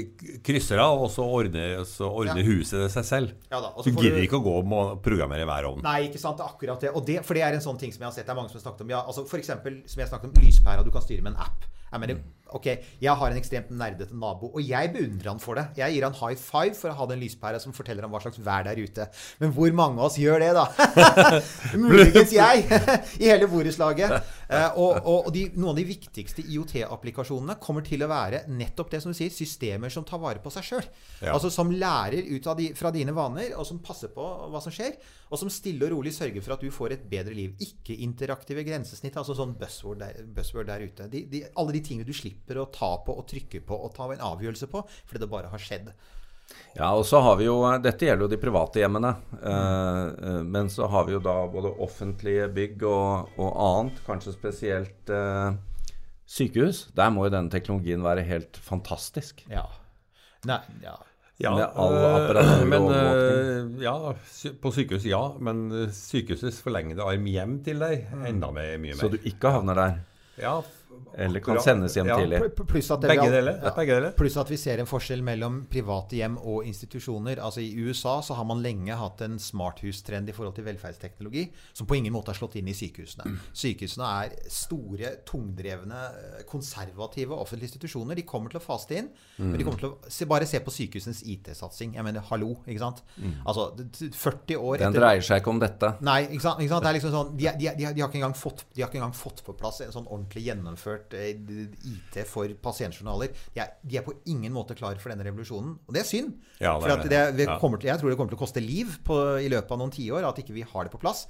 krysser 0.45 0.83
av, 0.83 1.01
og 1.07 1.09
så 1.13 1.25
ordner, 1.25 1.79
så 1.89 2.11
ordner 2.11 2.43
Ja. 2.43 2.49
huset 2.51 2.77
det 2.85 2.91
seg 2.93 3.07
selv. 3.09 3.33
Ja 3.49 3.63
da, 3.65 3.73
du 3.73 3.89
gidder 3.89 4.19
du- 4.19 4.27
ikke 4.27 4.37
å 4.37 4.45
gå 4.45 4.55
og 4.61 5.01
programmere 5.05 5.49
hver 5.49 5.71
ovn. 5.71 5.81
Nei, 5.85 5.97
ikke 6.11 6.21
sant. 6.21 6.37
Det 6.37 6.45
akkurat 6.45 6.85
det. 6.85 6.93
Og 6.93 7.03
det. 7.09 7.17
For 7.25 7.33
det 7.33 7.43
er 7.47 7.57
en 7.57 7.65
sånn 7.65 7.79
ting 7.81 7.91
som 7.91 8.05
jeg 8.05 8.11
har 8.11 8.15
sett. 8.15 8.27
Det 8.29 8.35
er 8.35 8.37
mange 8.37 8.53
som 8.53 8.61
har 8.61 8.67
snakket 8.69 8.85
om. 8.85 8.93
Ja, 8.93 9.01
altså 9.01 9.25
som 9.25 9.41
jeg 9.99 10.07
snakket 10.13 10.29
om, 10.29 10.37
lyspæra 10.45 10.85
du 10.85 10.91
kan 10.93 11.01
styre 11.01 11.25
med 11.25 11.33
en 11.33 11.41
app. 11.41 11.65
Jeg 11.89 11.99
mener, 12.03 12.21
ok, 12.57 12.69
jeg 13.01 13.15
har 13.21 13.31
en 13.31 13.39
ekstremt 13.39 13.71
nerdete 13.73 14.17
nabo, 14.17 14.51
og 14.53 14.61
jeg 14.63 14.93
beundrer 14.93 15.31
han 15.33 15.41
for 15.43 15.59
det. 15.59 15.67
Jeg 15.79 15.95
gir 15.95 16.07
han 16.07 16.17
high 16.19 16.37
five 16.39 16.77
for 16.77 16.91
å 16.91 16.97
ha 16.99 17.09
den 17.09 17.21
lyspæra 17.23 17.61
som 17.61 17.75
forteller 17.75 18.05
ham 18.05 18.13
hva 18.13 18.21
slags 18.23 18.41
vær 18.43 18.67
det 18.67 18.75
er 18.75 18.83
ute. 18.83 19.09
Men 19.41 19.53
hvor 19.55 19.73
mange 19.75 19.99
av 19.99 20.09
oss 20.09 20.19
gjør 20.21 20.43
det, 20.43 20.51
da? 20.57 20.67
Muligens 21.79 22.35
jeg, 22.35 22.65
i 23.23 23.29
hele 23.29 23.49
borettslaget. 23.51 24.17
Eh, 24.49 24.79
og 24.81 24.89
og, 25.09 25.27
og 25.27 25.31
de, 25.33 25.45
noen 25.55 25.73
av 25.73 25.79
de 25.79 25.85
viktigste 25.89 26.43
IOT-applikasjonene 26.49 27.57
kommer 27.61 27.85
til 27.85 28.03
å 28.03 28.09
være 28.09 28.43
nettopp 28.51 28.91
det 28.93 29.01
som 29.03 29.13
du 29.13 29.17
sier, 29.17 29.31
systemer 29.33 29.93
som 29.93 30.05
tar 30.07 30.21
vare 30.21 30.41
på 30.43 30.51
seg 30.53 30.65
sjøl. 30.65 30.89
Ja. 31.19 31.33
Altså 31.35 31.51
som 31.53 31.71
lærer 31.71 32.25
ut 32.29 32.49
av 32.49 32.57
de, 32.59 32.71
fra 32.77 32.91
dine 32.95 33.13
vaner, 33.15 33.53
og 33.57 33.67
som 33.67 33.81
passer 33.83 34.11
på 34.13 34.25
hva 34.49 34.61
som 34.63 34.73
skjer. 34.73 34.97
Og 35.29 35.37
som 35.37 35.51
stille 35.53 35.85
og 35.85 35.93
rolig 35.93 36.13
sørger 36.15 36.41
for 36.41 36.55
at 36.55 36.63
du 36.65 36.71
får 36.73 36.95
et 36.95 37.05
bedre 37.09 37.35
liv. 37.37 37.53
Ikke 37.61 37.97
interaktive 38.05 38.63
grensesnitt, 38.65 39.17
altså 39.19 39.35
sånn 39.37 39.53
buzzword 39.59 40.01
der, 40.01 40.23
buzzword 40.35 40.69
der 40.71 40.85
ute. 40.87 41.09
De, 41.11 41.23
de, 41.29 41.43
alle 41.53 41.75
de 41.75 41.83
tingene 41.85 42.07
du 42.07 42.15
slipper 42.17 42.38
å 42.47 42.69
ta 42.73 42.93
på 43.05 43.17
og 43.19 43.27
trykke 43.29 43.61
på 43.65 43.75
og 43.75 43.93
ta 43.95 44.07
en 44.09 44.25
avgjørelse 44.31 44.69
på 44.71 44.85
fordi 44.87 45.21
det 45.23 45.31
bare 45.31 45.51
har 45.51 45.61
skjedd. 45.61 45.91
Ja, 46.77 46.91
og 46.93 47.05
så 47.05 47.19
har 47.23 47.37
vi 47.39 47.47
jo 47.47 47.57
Dette 47.83 48.07
gjelder 48.07 48.25
jo 48.25 48.31
de 48.31 48.39
private 48.41 48.81
hjemmene. 48.81 49.15
Eh, 49.39 50.05
eh, 50.29 50.39
men 50.45 50.69
så 50.71 50.87
har 50.91 51.07
vi 51.07 51.15
jo 51.17 51.23
da 51.23 51.35
både 51.51 51.73
offentlige 51.85 52.47
bygg 52.55 52.85
og, 52.89 53.35
og 53.41 53.59
annet, 53.65 53.99
kanskje 54.07 54.35
spesielt 54.35 55.13
eh, 55.13 55.51
sykehus. 56.29 56.87
Der 56.97 57.13
må 57.13 57.27
jo 57.27 57.35
denne 57.35 57.53
teknologien 57.53 58.05
være 58.05 58.25
helt 58.27 58.59
fantastisk. 58.63 59.43
Ja. 59.51 59.67
Nei, 60.49 60.61
ja. 60.85 60.97
Ja, 61.39 61.53
Med 61.55 61.77
alle 61.79 61.99
øh, 62.03 62.15
apparatur 62.17 62.63
og 62.65 62.73
overvåkning. 62.89 63.75
ja, 63.85 63.93
på 64.59 64.71
sykehus, 64.75 65.05
ja. 65.07 65.21
Men 65.39 65.69
sykehusets 65.95 66.59
forlengede 66.65 67.05
arm 67.05 67.29
hjem 67.31 67.61
til 67.63 67.79
deg, 67.79 68.09
enda 68.27 68.51
mer, 68.51 68.75
mye 68.75 68.91
mer. 68.91 68.99
Så 68.99 69.11
du 69.13 69.21
ikke 69.23 69.53
havner 69.55 69.79
der. 69.79 70.01
ja, 70.41 70.57
Eller 71.17 71.39
kan 71.43 71.59
sendes 71.61 71.95
hjem 71.95 72.07
Ja, 72.07 72.17
tidlig. 72.17 72.39
Pl- 72.55 72.65
Pluss 72.67 72.91
at, 72.91 73.01
Begge 73.01 73.29
deler. 73.31 73.59
Ja. 73.63 73.71
Begge 73.75 73.95
deler. 73.99 74.11
Pluss 74.17 74.37
at 74.37 74.49
vi 74.49 74.57
ser 74.57 74.79
en 74.79 74.85
forskjell 74.89 75.21
mellom 75.23 75.65
private 75.69 76.15
hjem 76.19 76.37
og 76.37 76.65
institusjoner. 76.65 77.37
Altså 77.43 77.61
I 77.61 77.73
USA 77.87 78.21
så 78.21 78.35
har 78.35 78.45
man 78.45 78.61
lenge 78.63 78.95
hatt 78.95 79.21
en 79.21 79.37
smarthustrend 79.39 80.29
i 80.29 80.31
forhold 80.35 80.55
til 80.55 80.65
velferdsteknologi 80.65 81.49
som 81.73 81.87
på 81.87 81.95
ingen 81.97 82.13
måte 82.13 82.31
har 82.33 82.39
slått 82.39 82.55
inn 82.59 82.67
i 82.67 82.73
sykehusene. 82.73 83.37
Sykehusene 83.53 84.05
er 84.25 84.35
store, 84.49 85.15
tungdrevne, 85.25 85.99
eh, 86.39 86.43
konservative 86.49 87.31
offentlige 87.35 87.69
institusjoner. 87.71 88.15
De 88.15 88.23
kommer 88.23 88.49
til 88.49 88.59
å 88.59 88.63
faste 88.63 88.91
inn. 88.97 88.97
inn. 88.99 89.09
Men 89.51 89.57
de 89.57 89.63
kommer 89.63 89.79
til 89.79 89.89
å 89.91 89.97
se, 90.11 90.25
bare 90.25 90.45
se 90.45 90.59
på 90.59 90.71
sykehusenes 90.71 91.21
IT-satsing. 91.23 91.93
Jeg 91.95 92.03
mener, 92.03 92.19
hallo, 92.29 92.57
ikke 92.67 92.79
sant? 92.79 93.01
Altså, 93.45 93.75
det- 93.77 93.91
det- 93.93 94.15
40 94.15 94.55
år 94.57 94.77
Den 94.79 94.91
etter 94.93 94.99
dreier 94.99 95.21
seg 95.21 95.41
ikke 95.41 95.47
om 95.49 95.59
dette. 95.59 96.01
Nei, 96.01 96.25
ikke 96.27 96.41
sant? 96.41 96.59
Ikke 96.59 96.69
sant? 96.69 96.83
Det 96.83 96.89
er 96.89 96.99
liksom 96.99 97.11
sånn, 97.11 97.37
de, 97.37 97.43
de, 97.45 97.75
de, 97.77 97.83
har- 97.85 97.93
de, 97.93 98.01
har 98.01 98.09
ikke 98.09 98.15
engang 98.21 98.33
fått, 98.35 98.63
de 98.73 98.81
har 98.81 98.89
ikke 98.89 98.97
engang 98.99 99.13
fått 99.13 99.43
på 99.45 99.53
plass 99.57 99.79
en 99.81 99.91
sånn 99.91 100.07
ordentlig 100.07 100.43
gjennomført 100.45 100.88
eh, 101.17 101.29
IT 101.91 102.19
for 102.29 102.51
pasientjournaler. 102.63 103.35
De 103.55 103.63
er, 103.63 103.75
de 103.83 103.99
er 103.99 104.05
på 104.05 104.15
ingen 104.31 104.53
måte 104.55 104.77
klar 104.77 104.97
for 105.01 105.13
denne 105.13 105.25
revolusjonen. 105.27 105.77
Og 105.87 105.95
det 105.95 106.03
er 106.03 106.09
synd. 106.09 106.33
Ja, 106.57 106.75
det 106.75 106.83
for 106.83 106.89
er 106.89 106.97
at 106.97 107.05
det. 107.05 107.21
det, 107.39 107.47
til, 107.47 107.89
jeg 107.89 108.01
tror 108.01 108.11
det 108.11 108.19
kommer 108.19 108.33
til 108.33 108.39
å 108.39 108.43
koste 108.43 108.63
liv 108.63 108.99
på, 109.05 109.19
i 109.43 109.49
løpet 109.51 109.75
av 109.75 109.81
noen 109.81 109.93
tiår 109.95 110.27
at 110.27 110.41
ikke 110.43 110.57
vi 110.57 110.67
har 110.67 110.87
det 110.87 110.93
på 110.93 111.01
plass. 111.01 111.27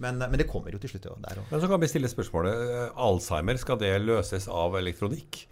Men, 0.00 0.16
men 0.22 0.38
det 0.40 0.48
kommer 0.48 0.72
jo 0.72 0.80
til 0.80 0.94
slutt. 0.94 1.08
Der 1.10 1.40
også. 1.42 1.48
Men 1.50 1.62
så 1.62 1.68
kan 1.68 1.82
vi 1.82 1.90
stille 1.92 2.08
spørsmålet 2.08 2.60
øh, 2.66 2.84
Alzheimer, 3.06 3.58
skal 3.60 3.80
det 3.80 3.92
løses 4.00 4.48
av 4.48 4.78
elektronikk? 4.80 5.42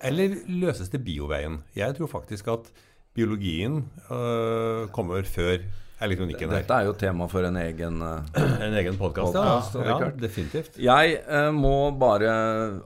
Eller 0.00 0.38
løses 0.48 0.88
det 0.92 1.02
bioveien? 1.04 1.60
Jeg 1.76 1.96
tror 1.98 2.08
faktisk 2.10 2.48
at 2.54 2.70
biologien 3.18 3.82
øh, 4.08 4.88
kommer 4.94 5.26
før 5.28 5.58
elektronikken 6.04 6.50
her. 6.52 6.60
Dette 6.62 6.76
er 6.78 6.86
jo 6.88 6.92
tema 6.98 7.26
for 7.30 7.42
en 7.48 7.56
egen 7.58 8.02
uh, 8.04 8.38
En 8.62 8.74
egen 8.78 8.96
podkast, 9.00 9.34
ja. 9.34 9.42
Podcast, 9.58 9.74
ja. 9.82 10.10
Definitivt. 10.22 10.78
Jeg 10.82 11.16
uh, 11.26 11.48
må 11.54 11.72
bare 11.98 12.30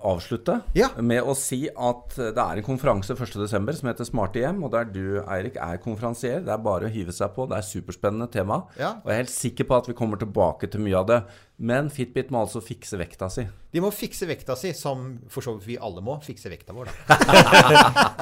avslutte 0.09 0.61
Ja. 0.79 0.89
med 1.01 1.23
å 1.29 1.35
si 1.39 1.65
at 1.73 2.17
det 2.19 2.33
er 2.47 2.61
en 2.63 2.67
konferanse 2.67 3.17
1.12. 3.17 3.47
som 3.81 3.91
heter 3.91 4.09
Smarte 4.09 4.41
hjem, 4.43 4.63
og 4.65 4.73
der 4.75 4.89
du, 4.93 5.03
Eirik, 5.27 5.57
er 5.61 5.81
konferansier. 5.83 6.41
Det 6.47 6.53
er 6.55 6.63
bare 6.65 6.89
å 6.89 6.93
hive 6.95 7.13
seg 7.17 7.35
på. 7.37 7.47
Det 7.51 7.59
er 7.61 7.69
superspennende 7.69 8.29
tema. 8.33 8.63
Ja. 8.81 8.95
Og 9.03 9.11
jeg 9.13 9.19
er 9.19 9.25
helt 9.25 9.35
sikker 9.37 9.69
på 9.69 9.81
at 9.83 9.89
vi 9.93 9.97
kommer 9.99 10.21
tilbake 10.21 10.71
til 10.73 10.81
mye 10.85 10.99
av 11.03 11.09
det. 11.13 11.21
Men 11.63 11.91
Fitbit 11.95 12.33
må 12.35 12.41
altså 12.43 12.59
fikse 12.65 12.99
vekta 12.99 13.29
si. 13.31 13.45
De 13.73 13.81
må 13.85 13.93
fikse 13.95 14.27
vekta 14.27 14.57
si, 14.59 14.73
som 14.75 15.05
for 15.31 15.45
så 15.45 15.55
vidt 15.59 15.69
vi 15.69 15.77
alle 15.79 16.03
må 16.05 16.17
fikse 16.25 16.51
vekta 16.51 16.75
vår. 16.75 16.91
da. 17.07 17.19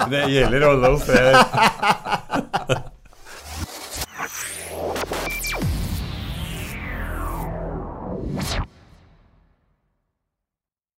Det 0.13 0.27
gjelder 0.35 0.67
alle 0.75 0.95
oss. 0.99 1.07
det- 1.09 2.81